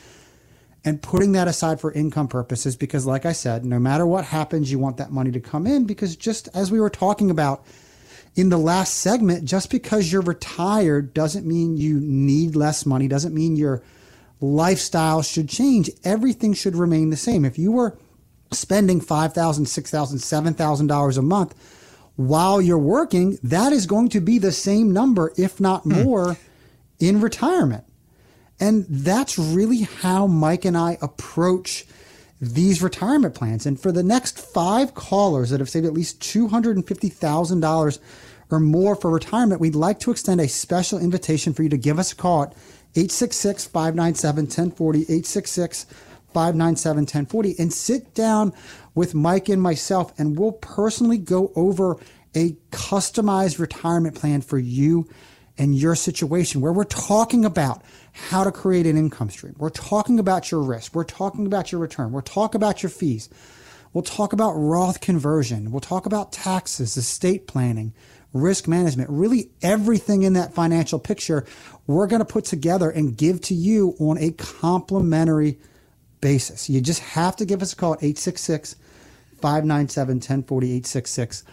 and 0.85 1.01
putting 1.01 1.31
that 1.31 1.47
aside 1.47 1.81
for 1.81 1.91
income 1.93 2.27
purposes 2.27 2.75
because, 2.75 3.07
like 3.07 3.25
I 3.25 3.31
said, 3.31 3.65
no 3.65 3.79
matter 3.79 4.05
what 4.05 4.23
happens, 4.23 4.71
you 4.71 4.77
want 4.77 4.97
that 4.97 5.11
money 5.11 5.31
to 5.31 5.39
come 5.39 5.65
in 5.65 5.85
because 5.85 6.15
just 6.15 6.47
as 6.53 6.71
we 6.71 6.79
were 6.79 6.91
talking 6.91 7.31
about, 7.31 7.65
in 8.35 8.49
the 8.49 8.57
last 8.57 8.95
segment, 8.95 9.45
just 9.45 9.69
because 9.69 10.11
you're 10.11 10.21
retired 10.21 11.13
doesn't 11.13 11.45
mean 11.45 11.77
you 11.77 11.99
need 11.99 12.55
less 12.55 12.85
money, 12.85 13.07
doesn't 13.07 13.33
mean 13.33 13.55
your 13.55 13.83
lifestyle 14.41 15.21
should 15.21 15.47
change. 15.47 15.89
Everything 16.03 16.53
should 16.53 16.75
remain 16.75 17.09
the 17.09 17.17
same. 17.17 17.45
If 17.45 17.59
you 17.59 17.71
were 17.71 17.97
spending 18.51 18.99
$5,000, 19.01 19.33
$6,000, 19.33 20.55
$7,000 20.55 21.17
a 21.17 21.21
month 21.21 21.55
while 22.15 22.61
you're 22.61 22.77
working, 22.77 23.37
that 23.43 23.71
is 23.71 23.85
going 23.85 24.09
to 24.09 24.21
be 24.21 24.37
the 24.37 24.51
same 24.51 24.91
number, 24.91 25.31
if 25.37 25.59
not 25.59 25.83
hmm. 25.83 26.03
more, 26.03 26.37
in 26.99 27.21
retirement. 27.21 27.85
And 28.59 28.85
that's 28.89 29.37
really 29.37 29.81
how 29.81 30.27
Mike 30.27 30.65
and 30.65 30.77
I 30.77 30.97
approach 31.01 31.85
these 32.43 32.81
retirement 32.81 33.35
plans. 33.35 33.65
And 33.65 33.79
for 33.79 33.91
the 33.91 34.03
next 34.03 34.39
five 34.39 34.93
callers 34.93 35.49
that 35.49 35.59
have 35.59 35.69
saved 35.69 35.85
at 35.85 35.93
least 35.93 36.19
$250,000 36.21 37.99
or 38.51 38.59
more 38.59 38.95
for 38.95 39.09
retirement, 39.09 39.61
we'd 39.61 39.75
like 39.75 39.99
to 40.01 40.11
extend 40.11 40.41
a 40.41 40.47
special 40.47 40.99
invitation 40.99 41.53
for 41.53 41.63
you 41.63 41.69
to 41.69 41.77
give 41.77 41.99
us 41.99 42.11
a 42.11 42.15
call 42.15 42.43
at 42.43 42.53
866 42.95 43.65
597 43.65 44.45
1040, 44.45 44.99
866 44.99 45.85
597 46.33 47.01
1040, 47.01 47.55
and 47.59 47.73
sit 47.73 48.13
down 48.13 48.53
with 48.95 49.15
Mike 49.15 49.49
and 49.49 49.61
myself, 49.61 50.13
and 50.19 50.37
we'll 50.37 50.51
personally 50.51 51.17
go 51.17 51.51
over 51.55 51.97
a 52.35 52.51
customized 52.71 53.59
retirement 53.59 54.15
plan 54.15 54.41
for 54.41 54.57
you 54.59 55.07
and 55.57 55.75
your 55.75 55.95
situation 55.95 56.61
where 56.61 56.73
we're 56.73 56.83
talking 56.83 57.45
about 57.45 57.83
how 58.13 58.43
to 58.43 58.51
create 58.51 58.85
an 58.85 58.95
income 58.95 59.29
stream. 59.29 59.55
We're 59.57 59.69
talking 59.69 60.19
about 60.19 60.51
your 60.51 60.61
risk. 60.61 60.93
We're 60.93 61.03
talking 61.03 61.45
about 61.45 61.71
your 61.71 61.81
return. 61.81 62.11
We'll 62.11 62.21
talk 62.21 62.55
about 62.55 62.83
your 62.83 62.91
fees. 62.91 63.27
We'll 63.91 64.03
talk 64.03 64.33
about 64.33 64.53
Roth 64.53 65.01
conversion. 65.01 65.71
We'll 65.71 65.81
talk 65.81 66.05
about 66.05 66.31
taxes, 66.31 66.95
estate 66.95 67.47
planning, 67.47 67.93
risk 68.31 68.67
management, 68.67 69.09
really 69.09 69.51
everything 69.61 70.23
in 70.23 70.33
that 70.33 70.53
financial 70.53 70.99
picture 70.99 71.45
we're 71.85 72.07
going 72.07 72.21
to 72.21 72.25
put 72.25 72.45
together 72.45 72.89
and 72.89 73.17
give 73.17 73.41
to 73.41 73.53
you 73.53 73.95
on 73.99 74.17
a 74.17 74.31
complimentary 74.31 75.59
basis. 76.21 76.69
You 76.69 76.81
just 76.81 77.01
have 77.01 77.35
to 77.37 77.45
give 77.45 77.61
us 77.61 77.73
a 77.73 77.75
call 77.75 77.93
at 77.93 77.99
866 77.99 78.75
597 79.41 80.15
1040 80.15 80.67
866 80.67 81.43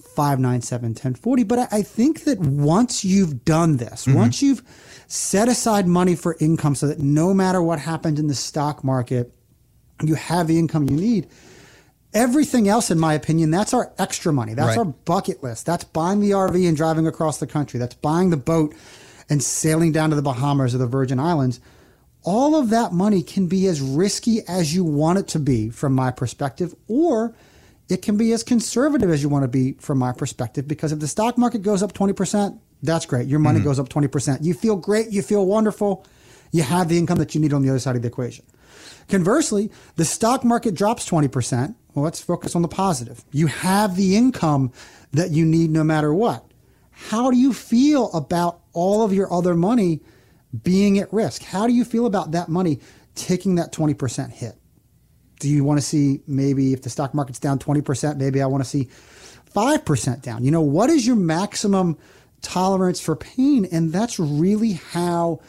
597 0.00 0.90
1040. 0.90 1.44
But 1.44 1.72
I 1.72 1.82
think 1.82 2.24
that 2.24 2.38
once 2.38 3.04
you've 3.04 3.44
done 3.44 3.76
this, 3.76 4.06
mm-hmm. 4.06 4.18
once 4.18 4.42
you've 4.42 4.62
set 5.06 5.48
aside 5.48 5.86
money 5.86 6.16
for 6.16 6.36
income 6.40 6.74
so 6.74 6.86
that 6.88 6.98
no 6.98 7.32
matter 7.32 7.62
what 7.62 7.78
happens 7.78 8.18
in 8.18 8.26
the 8.26 8.34
stock 8.34 8.82
market, 8.84 9.32
you 10.02 10.14
have 10.14 10.46
the 10.46 10.58
income 10.58 10.88
you 10.88 10.96
need. 10.96 11.28
Everything 12.12 12.68
else, 12.68 12.90
in 12.90 12.98
my 12.98 13.14
opinion, 13.14 13.50
that's 13.50 13.74
our 13.74 13.92
extra 13.98 14.32
money. 14.32 14.54
That's 14.54 14.76
right. 14.76 14.78
our 14.78 14.84
bucket 14.84 15.42
list. 15.42 15.66
That's 15.66 15.84
buying 15.84 16.20
the 16.20 16.30
RV 16.30 16.66
and 16.66 16.76
driving 16.76 17.06
across 17.06 17.38
the 17.38 17.46
country. 17.46 17.78
That's 17.78 17.94
buying 17.94 18.30
the 18.30 18.36
boat 18.36 18.74
and 19.28 19.42
sailing 19.42 19.92
down 19.92 20.10
to 20.10 20.16
the 20.16 20.22
Bahamas 20.22 20.74
or 20.74 20.78
the 20.78 20.86
Virgin 20.86 21.18
Islands, 21.18 21.60
all 22.22 22.56
of 22.56 22.70
that 22.70 22.92
money 22.92 23.22
can 23.22 23.46
be 23.46 23.66
as 23.66 23.80
risky 23.80 24.40
as 24.48 24.74
you 24.74 24.84
want 24.84 25.18
it 25.18 25.28
to 25.28 25.38
be 25.38 25.70
from 25.70 25.94
my 25.94 26.10
perspective, 26.10 26.74
or 26.88 27.34
it 27.88 28.02
can 28.02 28.16
be 28.16 28.32
as 28.32 28.42
conservative 28.42 29.10
as 29.10 29.22
you 29.22 29.28
want 29.28 29.44
to 29.44 29.48
be 29.48 29.72
from 29.74 29.98
my 29.98 30.12
perspective. 30.12 30.66
Because 30.66 30.92
if 30.92 30.98
the 30.98 31.08
stock 31.08 31.38
market 31.38 31.62
goes 31.62 31.82
up 31.82 31.92
20%, 31.92 32.58
that's 32.82 33.06
great. 33.06 33.26
Your 33.28 33.38
money 33.38 33.58
mm-hmm. 33.58 33.68
goes 33.68 33.78
up 33.78 33.88
20%. 33.88 34.42
You 34.42 34.54
feel 34.54 34.76
great. 34.76 35.10
You 35.10 35.22
feel 35.22 35.46
wonderful. 35.46 36.04
You 36.52 36.62
have 36.62 36.88
the 36.88 36.98
income 36.98 37.18
that 37.18 37.34
you 37.34 37.40
need 37.40 37.52
on 37.52 37.62
the 37.62 37.70
other 37.70 37.78
side 37.78 37.96
of 37.96 38.02
the 38.02 38.08
equation. 38.08 38.44
Conversely, 39.08 39.70
the 39.96 40.04
stock 40.04 40.44
market 40.44 40.74
drops 40.74 41.08
20%. 41.08 41.74
Well, 41.94 42.04
let's 42.04 42.20
focus 42.20 42.56
on 42.56 42.62
the 42.62 42.68
positive. 42.68 43.24
You 43.30 43.46
have 43.46 43.96
the 43.96 44.16
income 44.16 44.72
that 45.12 45.30
you 45.30 45.44
need 45.44 45.70
no 45.70 45.84
matter 45.84 46.12
what. 46.12 46.44
How 46.90 47.30
do 47.30 47.36
you 47.36 47.52
feel 47.52 48.10
about 48.12 48.60
all 48.72 49.02
of 49.02 49.12
your 49.12 49.32
other 49.32 49.54
money 49.54 50.00
being 50.62 50.98
at 50.98 51.12
risk? 51.12 51.42
How 51.42 51.66
do 51.66 51.72
you 51.72 51.84
feel 51.84 52.06
about 52.06 52.32
that 52.32 52.48
money 52.48 52.80
taking 53.14 53.56
that 53.56 53.72
20% 53.72 54.32
hit? 54.32 54.56
Do 55.38 55.48
you 55.48 55.64
want 55.64 55.78
to 55.78 55.86
see 55.86 56.20
maybe 56.26 56.72
if 56.72 56.82
the 56.82 56.90
stock 56.90 57.14
market's 57.14 57.38
down 57.38 57.58
20%, 57.58 58.16
maybe 58.16 58.42
I 58.42 58.46
want 58.46 58.64
to 58.64 58.68
see 58.68 58.88
5% 59.54 60.22
down? 60.22 60.44
You 60.44 60.50
know, 60.50 60.62
what 60.62 60.90
is 60.90 61.06
your 61.06 61.16
maximum 61.16 61.98
tolerance 62.42 63.00
for 63.00 63.16
pain? 63.16 63.66
And 63.70 63.92
that's 63.92 64.18
really 64.18 64.74
how 64.74 65.40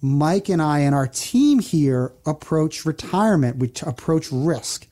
Mike 0.00 0.48
and 0.48 0.60
I 0.60 0.80
and 0.80 0.94
our 0.94 1.06
team 1.06 1.58
here 1.58 2.12
approach 2.26 2.84
retirement, 2.84 3.56
we 3.56 3.72
approach 3.82 4.30
risk. 4.30 4.86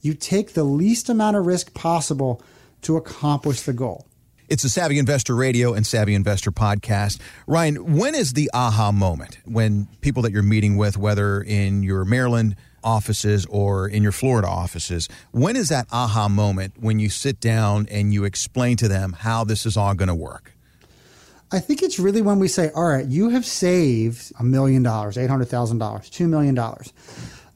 You 0.00 0.14
take 0.14 0.54
the 0.54 0.64
least 0.64 1.08
amount 1.08 1.36
of 1.36 1.46
risk 1.46 1.74
possible 1.74 2.42
to 2.82 2.96
accomplish 2.96 3.62
the 3.62 3.72
goal. 3.72 4.06
It's 4.48 4.62
the 4.62 4.70
Savvy 4.70 4.98
Investor 4.98 5.34
Radio 5.34 5.74
and 5.74 5.86
Savvy 5.86 6.14
Investor 6.14 6.50
podcast. 6.50 7.20
Ryan, 7.46 7.98
when 7.98 8.14
is 8.14 8.32
the 8.32 8.50
aha 8.54 8.92
moment 8.92 9.38
when 9.44 9.88
people 10.00 10.22
that 10.22 10.32
you're 10.32 10.42
meeting 10.42 10.78
with, 10.78 10.96
whether 10.96 11.42
in 11.42 11.82
your 11.82 12.06
Maryland 12.06 12.56
offices 12.82 13.46
or 13.46 13.88
in 13.88 14.02
your 14.02 14.12
Florida 14.12 14.48
offices, 14.48 15.08
when 15.32 15.56
is 15.56 15.68
that 15.68 15.86
aha 15.92 16.28
moment 16.28 16.74
when 16.80 16.98
you 16.98 17.08
sit 17.08 17.40
down 17.40 17.86
and 17.90 18.12
you 18.12 18.24
explain 18.24 18.76
to 18.76 18.88
them 18.88 19.12
how 19.12 19.44
this 19.44 19.66
is 19.66 19.76
all 19.76 19.94
going 19.94 20.08
to 20.08 20.14
work? 20.14 20.52
I 21.50 21.60
think 21.60 21.82
it's 21.82 21.98
really 21.98 22.20
when 22.20 22.38
we 22.38 22.48
say, 22.48 22.70
all 22.74 22.84
right, 22.84 23.06
you 23.06 23.30
have 23.30 23.46
saved 23.46 24.32
a 24.38 24.44
million 24.44 24.82
dollars, 24.82 25.16
$800,000, 25.16 25.78
$2 25.78 26.28
million. 26.28 26.58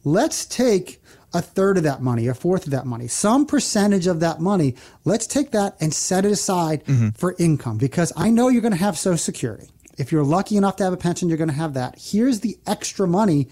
Let's 0.04 0.46
take 0.46 1.02
a 1.34 1.42
third 1.42 1.76
of 1.76 1.82
that 1.84 2.02
money, 2.02 2.26
a 2.26 2.34
fourth 2.34 2.64
of 2.64 2.72
that 2.72 2.86
money, 2.86 3.06
some 3.06 3.46
percentage 3.46 4.06
of 4.06 4.20
that 4.20 4.40
money. 4.40 4.74
Let's 5.04 5.26
take 5.26 5.50
that 5.52 5.76
and 5.80 5.92
set 5.92 6.24
it 6.24 6.32
aside 6.32 6.84
mm-hmm. 6.84 7.10
for 7.10 7.34
income 7.38 7.78
because 7.78 8.12
I 8.16 8.30
know 8.30 8.48
you're 8.48 8.62
going 8.62 8.72
to 8.72 8.78
have 8.78 8.98
Social 8.98 9.18
Security. 9.18 9.68
If 9.98 10.10
you're 10.10 10.24
lucky 10.24 10.56
enough 10.56 10.76
to 10.76 10.84
have 10.84 10.92
a 10.92 10.98
pension, 10.98 11.28
you're 11.28 11.38
going 11.38 11.50
to 11.50 11.54
have 11.54 11.74
that. 11.74 11.98
Here's 11.98 12.40
the 12.40 12.58
extra 12.66 13.06
money 13.06 13.48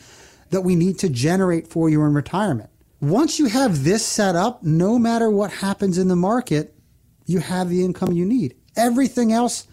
that 0.50 0.62
we 0.62 0.74
need 0.74 0.98
to 0.98 1.08
generate 1.08 1.66
for 1.66 1.88
you 1.88 2.04
in 2.04 2.14
retirement. 2.14 2.70
Once 3.00 3.38
you 3.38 3.46
have 3.46 3.84
this 3.84 4.04
set 4.04 4.36
up, 4.36 4.62
no 4.62 4.98
matter 4.98 5.30
what 5.30 5.50
happens 5.50 5.96
in 5.96 6.08
the 6.08 6.16
market, 6.16 6.74
you 7.26 7.40
have 7.40 7.68
the 7.68 7.84
income 7.84 8.12
you 8.12 8.26
need. 8.26 8.54
Everything 8.76 9.32
else 9.32 9.66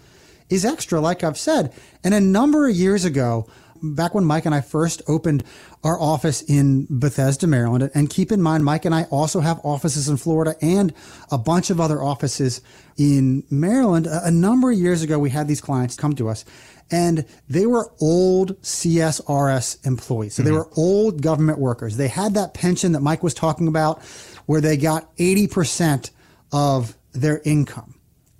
is 0.49 0.63
extra, 0.63 1.01
like 1.01 1.23
I've 1.23 1.37
said. 1.37 1.73
And 2.03 2.13
a 2.13 2.21
number 2.21 2.67
of 2.67 2.75
years 2.75 3.03
ago, 3.03 3.47
back 3.81 4.13
when 4.13 4.25
Mike 4.25 4.45
and 4.45 4.55
I 4.55 4.61
first 4.61 5.01
opened 5.07 5.43
our 5.83 5.99
office 5.99 6.41
in 6.41 6.87
Bethesda, 6.89 7.47
Maryland, 7.47 7.91
and 7.93 8.09
keep 8.09 8.31
in 8.31 8.41
mind, 8.41 8.63
Mike 8.65 8.85
and 8.85 8.95
I 8.95 9.03
also 9.05 9.39
have 9.39 9.59
offices 9.63 10.09
in 10.09 10.17
Florida 10.17 10.55
and 10.61 10.93
a 11.31 11.37
bunch 11.37 11.69
of 11.69 11.79
other 11.79 12.01
offices 12.01 12.61
in 12.97 13.43
Maryland. 13.49 14.07
A, 14.07 14.31
number 14.31 14.71
of 14.71 14.77
years 14.77 15.01
ago, 15.01 15.19
we 15.19 15.29
had 15.29 15.47
these 15.47 15.61
clients 15.61 15.95
come 15.95 16.15
to 16.15 16.29
us 16.29 16.45
and 16.91 17.25
they 17.49 17.65
were 17.65 17.91
old 17.99 18.61
CSRS 18.61 19.85
employees. 19.85 20.35
So 20.35 20.41
mm-hmm. 20.41 20.51
they 20.51 20.57
were 20.57 20.69
old 20.75 21.21
government 21.21 21.59
workers. 21.59 21.97
They 21.97 22.07
had 22.07 22.33
that 22.35 22.53
pension 22.53 22.93
that 22.93 23.01
Mike 23.01 23.23
was 23.23 23.33
talking 23.33 23.67
about 23.67 24.01
where 24.45 24.61
they 24.61 24.77
got 24.77 25.15
80% 25.17 26.11
of 26.51 26.97
their 27.11 27.41
income 27.43 27.95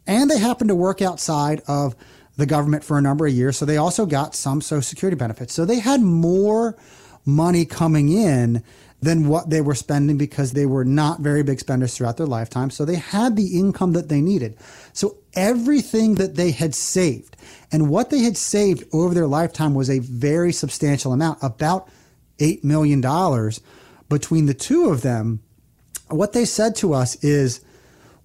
and 0.08 0.32
they 0.32 0.40
happened 0.40 0.70
to 0.70 0.76
work 0.76 1.02
outside 1.02 1.62
of 1.68 1.96
the 2.38 2.46
government 2.46 2.84
for 2.84 2.98
a 2.98 3.02
number 3.02 3.28
of 3.28 3.34
years. 3.34 3.58
So 3.58 3.66
they 3.66 3.78
also 3.78 4.06
got 4.06 4.36
some 4.36 4.62
Social 4.62 4.82
Security 4.82 5.18
benefits. 5.18 5.54
So 5.54 5.66
they 5.66 5.80
had 5.80 6.02
more 6.02 6.78
money 7.28 7.66
coming 7.66 8.10
in 8.10 8.63
than 9.02 9.28
what 9.28 9.50
they 9.50 9.62
were 9.62 9.76
spending 9.76 10.18
because 10.18 10.54
they 10.54 10.66
were 10.66 10.86
not 10.86 11.20
very 11.20 11.44
big 11.44 11.60
spenders 11.60 11.96
throughout 11.96 12.18
their 12.18 12.26
lifetime. 12.26 12.72
So 12.72 12.84
they 12.84 12.96
had 12.96 13.36
the 13.36 13.60
income 13.60 13.94
that 13.94 14.10
they 14.10 14.22
needed. 14.22 14.58
So 14.94 15.18
everything 15.36 16.16
that 16.16 16.36
they 16.36 16.50
had 16.50 16.74
saved 16.74 17.38
and 17.72 17.90
what 17.90 18.10
they 18.10 18.20
had 18.20 18.38
saved 18.38 18.86
over 18.94 19.13
their 19.13 19.28
lifetime 19.28 19.76
was 19.76 19.90
a 19.90 20.00
very 20.00 20.52
substantial 20.52 21.13
amount, 21.13 21.40
about 21.44 21.90
$8 22.40 22.63
million 22.63 23.02
between 24.10 24.46
the 24.46 24.54
two 24.54 24.90
of 24.90 25.02
them. 25.02 25.42
What 26.10 26.34
they 26.34 26.46
said 26.46 26.76
to 26.78 26.94
us 26.94 27.22
is, 27.24 27.62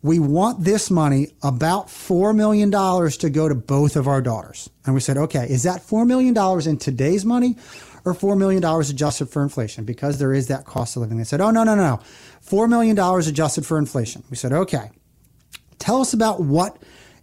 we 0.05 0.19
want 0.19 0.65
this 0.65 0.91
money, 0.91 1.29
about 1.45 1.87
$4 1.87 2.35
million, 2.35 2.71
to 2.73 3.31
go 3.31 3.49
to 3.49 3.55
both 3.55 3.95
of 3.95 4.09
our 4.09 4.21
daughters. 4.21 4.69
And 4.85 4.95
we 4.95 5.01
said, 5.01 5.17
okay, 5.17 5.47
is 5.49 5.63
that 5.63 5.81
$4 5.81 6.07
million 6.07 6.37
in 6.69 6.77
today's 6.77 7.25
money 7.25 7.57
or 8.05 8.15
$4 8.15 8.37
million 8.37 8.65
adjusted 8.65 9.29
for 9.29 9.43
inflation? 9.43 9.85
Because 9.85 10.19
there 10.19 10.33
is 10.33 10.49
that 10.49 10.65
cost 10.65 10.97
of 10.97 11.03
living. 11.03 11.19
They 11.19 11.25
said, 11.25 11.41
oh, 11.41 11.51
no, 11.51 11.65
no, 11.65 11.75
no. 11.75 12.01
$4 12.45 12.69
million 12.69 12.99
adjusted 12.99 13.67
for 13.67 13.79
inflation. 13.79 14.25
We 14.31 14.37
said, 14.37 14.53
okay, 14.53 14.91
tell 15.79 16.01
us 16.01 16.13
about 16.13 16.41
what 16.41 16.79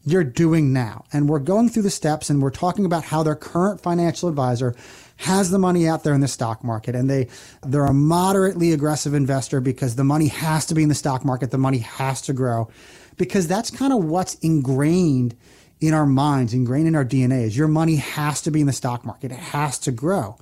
you're 0.05 0.23
doing 0.23 0.73
now. 0.73 1.05
And 1.11 1.29
we're 1.29 1.39
going 1.39 1.69
through 1.69 1.83
the 1.83 1.89
steps 1.89 2.29
and 2.29 2.41
we're 2.41 2.49
talking 2.49 2.85
about 2.85 3.03
how 3.03 3.23
their 3.23 3.35
current 3.35 3.81
financial 3.81 4.29
advisor 4.29 4.75
has 5.19 5.51
the 5.51 5.59
money 5.59 5.87
out 5.87 6.03
there 6.03 6.13
in 6.13 6.21
the 6.21 6.27
stock 6.29 6.63
market 6.63 6.95
and 6.95 7.09
they 7.09 7.27
they're 7.65 7.85
a 7.85 7.93
moderately 7.93 8.71
aggressive 8.71 9.13
investor 9.13 9.59
because 9.59 9.97
the 9.97 10.03
money 10.03 10.27
has 10.27 10.65
to 10.65 10.73
be 10.73 10.81
in 10.81 10.87
the 10.87 10.95
stock 10.95 11.25
market 11.25 11.51
the 11.51 11.57
money 11.57 11.79
has 11.79 12.21
to 12.21 12.31
grow 12.31 12.69
because 13.17 13.45
that's 13.45 13.69
kind 13.69 13.91
of 13.91 14.01
what's 14.05 14.35
ingrained 14.35 15.35
in 15.81 15.93
our 15.93 16.05
minds 16.05 16.53
ingrained 16.53 16.87
in 16.87 16.95
our 16.95 17.03
DNA 17.03 17.43
is 17.43 17.57
your 17.57 17.67
money 17.67 17.97
has 17.97 18.41
to 18.41 18.49
be 18.49 18.61
in 18.61 18.67
the 18.67 18.71
stock 18.71 19.05
market 19.05 19.29
it 19.29 19.37
has 19.37 19.77
to 19.77 19.91
grow 19.91 20.37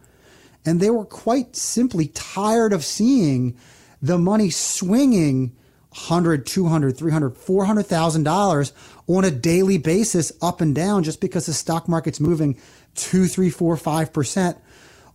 and 0.67 0.81
they 0.81 0.89
were 0.89 1.05
quite 1.05 1.55
simply 1.55 2.07
tired 2.09 2.73
of 2.73 2.83
seeing 2.83 3.57
the 4.01 4.17
money 4.17 4.49
swinging 4.49 5.55
100 5.91 6.45
200 6.45 6.97
300 6.97 7.37
400000 7.37 8.23
dollars 8.23 8.73
on 9.07 9.23
a 9.23 9.31
daily 9.31 9.77
basis 9.77 10.33
up 10.41 10.59
and 10.59 10.75
down 10.75 11.03
just 11.03 11.21
because 11.21 11.45
the 11.45 11.53
stock 11.53 11.87
market's 11.87 12.19
moving 12.19 12.59
two 12.95 13.27
three 13.27 13.49
four 13.49 13.77
five 13.77 14.11
percent 14.11 14.57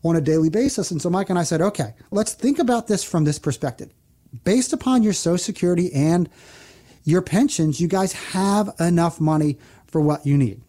on 0.02 0.16
a 0.16 0.22
daily 0.22 0.48
basis. 0.48 0.90
And 0.90 1.00
so 1.02 1.10
Mike 1.10 1.28
and 1.28 1.38
I 1.38 1.44
said, 1.44 1.60
okay, 1.60 1.94
let's 2.10 2.32
think 2.32 2.58
about 2.58 2.88
this 2.88 3.04
from 3.04 3.24
this 3.24 3.38
perspective. 3.38 3.92
Based 4.44 4.72
upon 4.72 5.02
your 5.02 5.12
Social 5.12 5.38
Security 5.38 5.92
and 5.92 6.30
your 7.04 7.20
pensions, 7.20 7.78
you 7.78 7.88
guys 7.88 8.12
have 8.12 8.70
enough 8.80 9.20
money 9.20 9.58
for 9.86 10.00
what 10.00 10.26
you 10.26 10.38
need. 10.38 10.62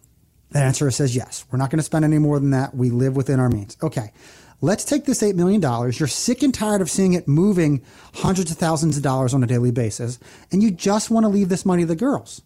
The 0.50 0.60
answer 0.60 0.88
says 0.92 1.16
yes. 1.16 1.46
We're 1.50 1.58
not 1.58 1.70
going 1.70 1.78
to 1.78 1.84
spend 1.84 2.04
any 2.04 2.18
more 2.18 2.38
than 2.38 2.50
that. 2.50 2.76
We 2.76 2.90
live 2.90 3.16
within 3.16 3.40
our 3.40 3.48
means. 3.48 3.76
Okay. 3.82 4.12
Let's 4.60 4.84
take 4.84 5.04
this 5.04 5.22
$8 5.22 5.34
million. 5.34 5.60
You're 5.60 6.08
sick 6.08 6.42
and 6.42 6.54
tired 6.54 6.80
of 6.80 6.90
seeing 6.90 7.12
it 7.12 7.28
moving 7.28 7.82
hundreds 8.14 8.50
of 8.50 8.56
thousands 8.56 8.96
of 8.96 9.02
dollars 9.02 9.34
on 9.34 9.44
a 9.44 9.46
daily 9.46 9.70
basis, 9.70 10.18
and 10.50 10.62
you 10.62 10.70
just 10.70 11.10
want 11.10 11.24
to 11.24 11.28
leave 11.28 11.48
this 11.48 11.66
money 11.66 11.82
to 11.82 11.86
the 11.86 11.96
girls. 11.96 12.42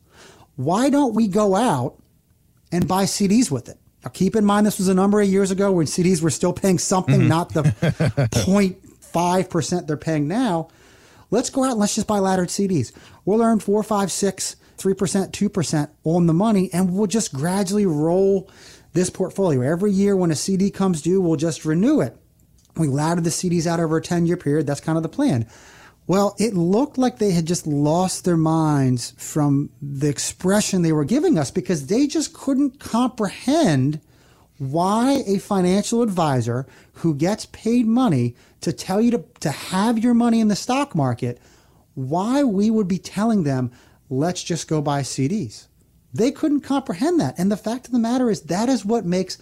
Why 0.57 0.90
don't 0.90 1.14
we 1.14 1.29
go 1.29 1.55
out 1.55 2.03
and 2.73 2.88
buy 2.88 3.05
CDs 3.05 3.51
with 3.51 3.68
it? 3.68 3.79
Now, 4.05 4.11
keep 4.11 4.37
in 4.37 4.44
mind, 4.44 4.66
this 4.66 4.79
was 4.79 4.88
a 4.88 4.94
number 4.94 5.21
of 5.21 5.29
years 5.29 5.51
ago 5.51 5.73
when 5.73 5.87
CDs 5.87 6.23
were 6.23 6.31
still 6.31 6.53
paying 6.53 6.79
something, 6.79 7.21
mm-hmm. 7.21 7.29
not 7.29 7.53
the 7.53 7.62
0.5% 7.62 9.87
they're 9.87 9.97
paying 9.97 10.29
now. 10.29 10.68
Let's 11.31 11.51
go 11.51 11.64
out 11.64 11.73
and 11.73 11.81
let's 11.81 11.94
just 11.94 12.07
buy 12.07 12.18
laddered 12.18 12.49
CDs. 12.49 12.92
We'll 13.25 13.42
earn 13.42 13.61
four, 13.61 13.83
five, 13.83 14.11
six, 14.11 14.57
three 14.79 14.94
percent, 14.94 15.35
two 15.35 15.49
percent 15.49 15.90
on 16.05 16.27
the 16.27 16.33
money, 16.33 16.71
and 16.73 16.94
we'll 16.94 17.07
just 17.07 17.35
gradually 17.35 17.85
roll 17.85 18.49
this 18.92 19.11
portfolio. 19.11 19.61
Every 19.61 19.92
year 19.92 20.16
when 20.16 20.31
a 20.31 20.37
CD 20.37 20.70
comes 20.70 21.03
due, 21.03 21.20
we'll 21.20 21.37
just 21.37 21.64
renew 21.64 22.01
it. 22.01 22.16
We 22.77 22.88
ladder 22.88 23.20
the 23.20 23.31
CDs 23.31 23.66
out 23.66 23.81
over 23.81 23.96
a 23.96 24.03
10 24.03 24.27
year 24.27 24.37
period. 24.37 24.66
That's 24.66 24.81
kind 24.81 24.96
of 24.96 25.03
the 25.03 25.09
plan. 25.09 25.46
Well, 26.07 26.35
it 26.38 26.55
looked 26.55 26.96
like 26.96 27.18
they 27.18 27.33
had 27.33 27.46
just 27.46 27.66
lost 27.66 28.24
their 28.24 28.37
minds 28.37 29.12
from 29.18 29.70
the 29.83 30.09
expression 30.09 30.81
they 30.81 30.92
were 30.92 31.05
giving 31.05 31.38
us 31.38 31.51
because 31.51 31.87
they 31.87 32.07
just 32.07 32.33
couldn't 32.33 32.81
comprehend 32.81 34.01
why 34.57 35.22
a 35.27 35.38
financial 35.38 36.03
advisor 36.03 36.66
who 36.94 37.14
gets 37.14 37.46
paid 37.46 37.87
money 37.87 38.35
to 38.62 38.72
tell 38.72 39.01
you 39.01 39.11
to, 39.12 39.24
to 39.40 39.51
have 39.51 39.98
your 39.98 40.14
money 40.14 40.40
in 40.40 40.48
the 40.48 40.57
stock 40.57 40.94
market, 40.94 41.40
why 41.94 42.42
we 42.42 42.70
would 42.70 42.88
be 42.88 42.98
telling 42.98 43.44
them, 43.44 43.70
let's 44.09 44.42
just 44.42 44.66
go 44.66 44.81
buy 44.81 45.03
CDs. 45.03 45.67
They 46.12 46.31
couldn't 46.31 46.61
comprehend 46.61 47.21
that. 47.21 47.38
And 47.38 47.51
the 47.51 47.57
fact 47.57 47.87
of 47.87 47.92
the 47.92 47.99
matter 47.99 48.31
is, 48.31 48.42
that 48.42 48.68
is 48.68 48.85
what 48.85 49.05
makes 49.05 49.38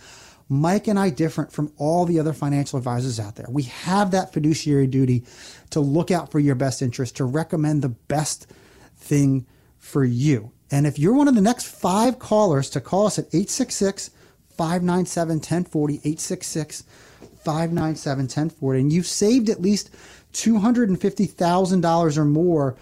Mike 0.49 0.87
and 0.89 0.99
I 0.99 1.11
different 1.11 1.53
from 1.53 1.73
all 1.77 2.05
the 2.05 2.21
other 2.21 2.33
financial 2.33 2.79
advisors 2.79 3.19
out 3.19 3.37
there. 3.37 3.47
We 3.49 3.65
have 3.65 4.13
that 4.13 4.33
fiduciary 4.33 4.87
duty 4.87 5.25
to 5.71 5.81
look 5.81 6.11
out 6.11 6.31
for 6.31 6.39
your 6.39 6.55
best 6.55 6.83
interest, 6.83 7.17
to 7.17 7.25
recommend 7.25 7.83
the 7.83 7.89
best 7.89 8.47
thing 8.97 9.47
for 9.79 10.05
you. 10.05 10.53
And 10.71 10.87
if 10.87 10.99
you're 10.99 11.15
one 11.15 11.29
of 11.29 11.35
the 11.35 11.41
next 11.41 11.67
five 11.67 12.19
callers 12.19 12.71
to 12.71 12.81
call 12.81 13.07
us 13.07 13.19
at 13.19 13.27
866 13.27 14.11
597 14.57 15.37
1040, 15.37 15.95
866 15.95 16.83
597 17.45 18.25
1040. 18.25 18.81
And 18.81 18.93
you've 18.93 19.07
saved 19.07 19.49
at 19.49 19.61
least 19.61 19.91
$250,000 20.33 22.17
or 22.17 22.25
more 22.25 22.77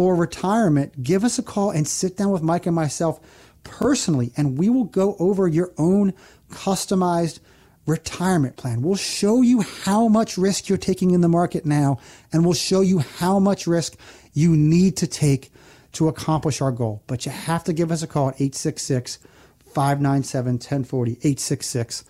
for 0.00 0.16
retirement. 0.16 1.02
Give 1.02 1.24
us 1.24 1.38
a 1.38 1.42
call 1.42 1.72
and 1.72 1.86
sit 1.86 2.16
down 2.16 2.30
with 2.30 2.40
Mike 2.40 2.64
and 2.64 2.74
myself 2.74 3.20
personally, 3.64 4.32
and 4.34 4.56
we 4.56 4.70
will 4.70 4.84
go 4.84 5.14
over 5.18 5.46
your 5.46 5.74
own 5.76 6.14
customized 6.50 7.38
retirement 7.84 8.56
plan. 8.56 8.80
We'll 8.80 8.96
show 8.96 9.42
you 9.42 9.60
how 9.60 10.08
much 10.08 10.38
risk 10.38 10.70
you're 10.70 10.78
taking 10.78 11.10
in 11.10 11.20
the 11.20 11.28
market 11.28 11.66
now, 11.66 11.98
and 12.32 12.46
we'll 12.46 12.54
show 12.54 12.80
you 12.80 13.00
how 13.00 13.38
much 13.38 13.66
risk 13.66 13.98
you 14.32 14.56
need 14.56 14.96
to 14.96 15.06
take 15.06 15.52
to 15.92 16.08
accomplish 16.08 16.62
our 16.62 16.72
goal. 16.72 17.02
But 17.06 17.26
you 17.26 17.32
have 17.32 17.62
to 17.64 17.74
give 17.74 17.92
us 17.92 18.02
a 18.02 18.06
call 18.06 18.30
at 18.30 18.36
866 18.36 19.18
597 19.66 20.54
1040. 20.54 21.10
866 21.10 22.04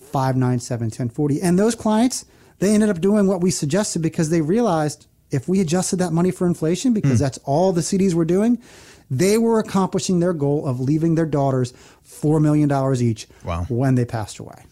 597 0.00 0.86
1040. 0.86 1.42
And 1.42 1.56
those 1.56 1.76
clients, 1.76 2.24
they 2.58 2.74
ended 2.74 2.90
up 2.90 3.00
doing 3.00 3.28
what 3.28 3.40
we 3.40 3.52
suggested 3.52 4.02
because 4.02 4.30
they 4.30 4.40
realized 4.40 5.06
if 5.30 5.48
we 5.48 5.60
adjusted 5.60 5.96
that 5.96 6.12
money 6.12 6.30
for 6.30 6.46
inflation, 6.46 6.92
because 6.92 7.18
mm. 7.18 7.22
that's 7.22 7.38
all 7.44 7.72
the 7.72 7.80
CDs 7.80 8.14
were 8.14 8.24
doing, 8.24 8.60
they 9.10 9.38
were 9.38 9.58
accomplishing 9.58 10.20
their 10.20 10.32
goal 10.32 10.66
of 10.66 10.80
leaving 10.80 11.14
their 11.14 11.26
daughters 11.26 11.72
$4 12.04 12.40
million 12.40 12.70
each 13.02 13.26
wow. 13.44 13.64
when 13.68 13.94
they 13.94 14.04
passed 14.04 14.38
away. 14.38 14.64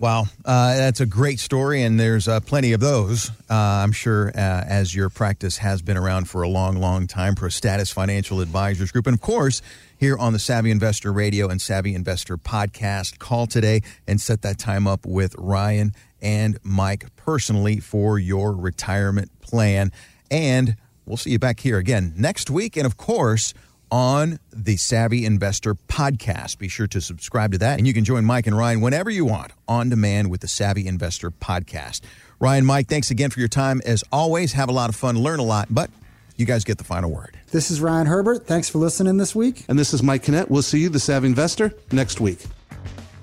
Wow, 0.00 0.26
uh, 0.44 0.76
that's 0.76 1.00
a 1.00 1.06
great 1.06 1.40
story, 1.40 1.82
and 1.82 1.98
there's 1.98 2.28
uh, 2.28 2.38
plenty 2.38 2.72
of 2.72 2.78
those. 2.78 3.30
Uh, 3.50 3.54
I'm 3.54 3.90
sure, 3.90 4.28
uh, 4.28 4.38
as 4.38 4.94
your 4.94 5.08
practice 5.08 5.58
has 5.58 5.82
been 5.82 5.96
around 5.96 6.28
for 6.28 6.42
a 6.42 6.48
long, 6.48 6.76
long 6.76 7.08
time, 7.08 7.34
ProStatus 7.34 7.92
Financial 7.92 8.40
Advisors 8.40 8.92
Group, 8.92 9.08
and 9.08 9.14
of 9.14 9.20
course, 9.20 9.60
here 9.98 10.16
on 10.16 10.32
the 10.32 10.38
Savvy 10.38 10.70
Investor 10.70 11.12
Radio 11.12 11.48
and 11.48 11.60
Savvy 11.60 11.94
Investor 11.94 12.36
Podcast. 12.36 13.18
Call 13.18 13.46
today 13.46 13.82
and 14.06 14.20
set 14.20 14.42
that 14.42 14.58
time 14.58 14.86
up 14.86 15.04
with 15.04 15.34
Ryan 15.36 15.92
and 16.22 16.58
Mike 16.62 17.14
personally 17.16 17.80
for 17.80 18.18
your 18.18 18.52
retirement 18.52 19.30
plan. 19.40 19.92
And 20.30 20.76
we'll 21.04 21.16
see 21.16 21.30
you 21.30 21.38
back 21.38 21.60
here 21.60 21.78
again 21.78 22.14
next 22.16 22.50
week, 22.50 22.76
and 22.76 22.86
of 22.86 22.96
course 22.96 23.52
on 23.90 24.38
the 24.52 24.76
Savvy 24.76 25.24
Investor 25.24 25.74
podcast. 25.74 26.58
Be 26.58 26.68
sure 26.68 26.86
to 26.88 27.00
subscribe 27.00 27.52
to 27.52 27.58
that, 27.58 27.78
and 27.78 27.86
you 27.86 27.94
can 27.94 28.04
join 28.04 28.24
Mike 28.24 28.46
and 28.46 28.56
Ryan 28.56 28.80
whenever 28.80 29.10
you 29.10 29.24
want 29.24 29.52
on 29.66 29.88
demand 29.88 30.30
with 30.30 30.42
the 30.42 30.48
Savvy 30.48 30.86
Investor 30.86 31.30
podcast. 31.30 32.00
Ryan, 32.38 32.66
Mike, 32.66 32.88
thanks 32.88 33.10
again 33.10 33.30
for 33.30 33.40
your 33.40 33.48
time. 33.48 33.80
As 33.84 34.04
always, 34.12 34.52
have 34.52 34.68
a 34.68 34.72
lot 34.72 34.90
of 34.90 34.96
fun, 34.96 35.18
learn 35.18 35.40
a 35.40 35.44
lot, 35.44 35.68
but 35.70 35.90
you 36.36 36.46
guys 36.46 36.64
get 36.64 36.78
the 36.78 36.84
final 36.84 37.10
word. 37.10 37.37
This 37.50 37.70
is 37.70 37.80
Ryan 37.80 38.06
Herbert. 38.06 38.46
Thanks 38.46 38.68
for 38.68 38.76
listening 38.76 39.16
this 39.16 39.34
week. 39.34 39.64
And 39.68 39.78
this 39.78 39.94
is 39.94 40.02
Mike 40.02 40.24
Canet. 40.24 40.50
We'll 40.50 40.60
see 40.60 40.80
you, 40.80 40.90
the 40.90 41.00
Savvy 41.00 41.28
Investor, 41.28 41.72
next 41.92 42.20
week. 42.20 42.44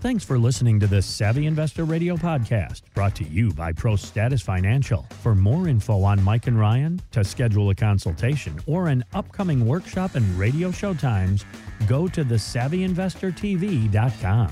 Thanks 0.01 0.23
for 0.23 0.39
listening 0.39 0.79
to 0.79 0.87
this 0.87 1.05
Savvy 1.05 1.45
Investor 1.45 1.83
Radio 1.83 2.15
podcast 2.15 2.81
brought 2.93 3.13
to 3.15 3.23
you 3.23 3.51
by 3.51 3.71
ProStatus 3.71 4.41
Financial. 4.43 5.05
For 5.21 5.35
more 5.35 5.67
info 5.67 6.01
on 6.03 6.23
Mike 6.23 6.47
and 6.47 6.59
Ryan, 6.59 6.99
to 7.11 7.23
schedule 7.23 7.69
a 7.69 7.75
consultation 7.75 8.59
or 8.65 8.87
an 8.87 9.05
upcoming 9.13 9.63
workshop 9.65 10.15
and 10.15 10.25
radio 10.39 10.71
show 10.71 10.95
times, 10.95 11.45
go 11.87 12.07
to 12.07 12.25
thesavvyinvestortv.com. 12.25 14.51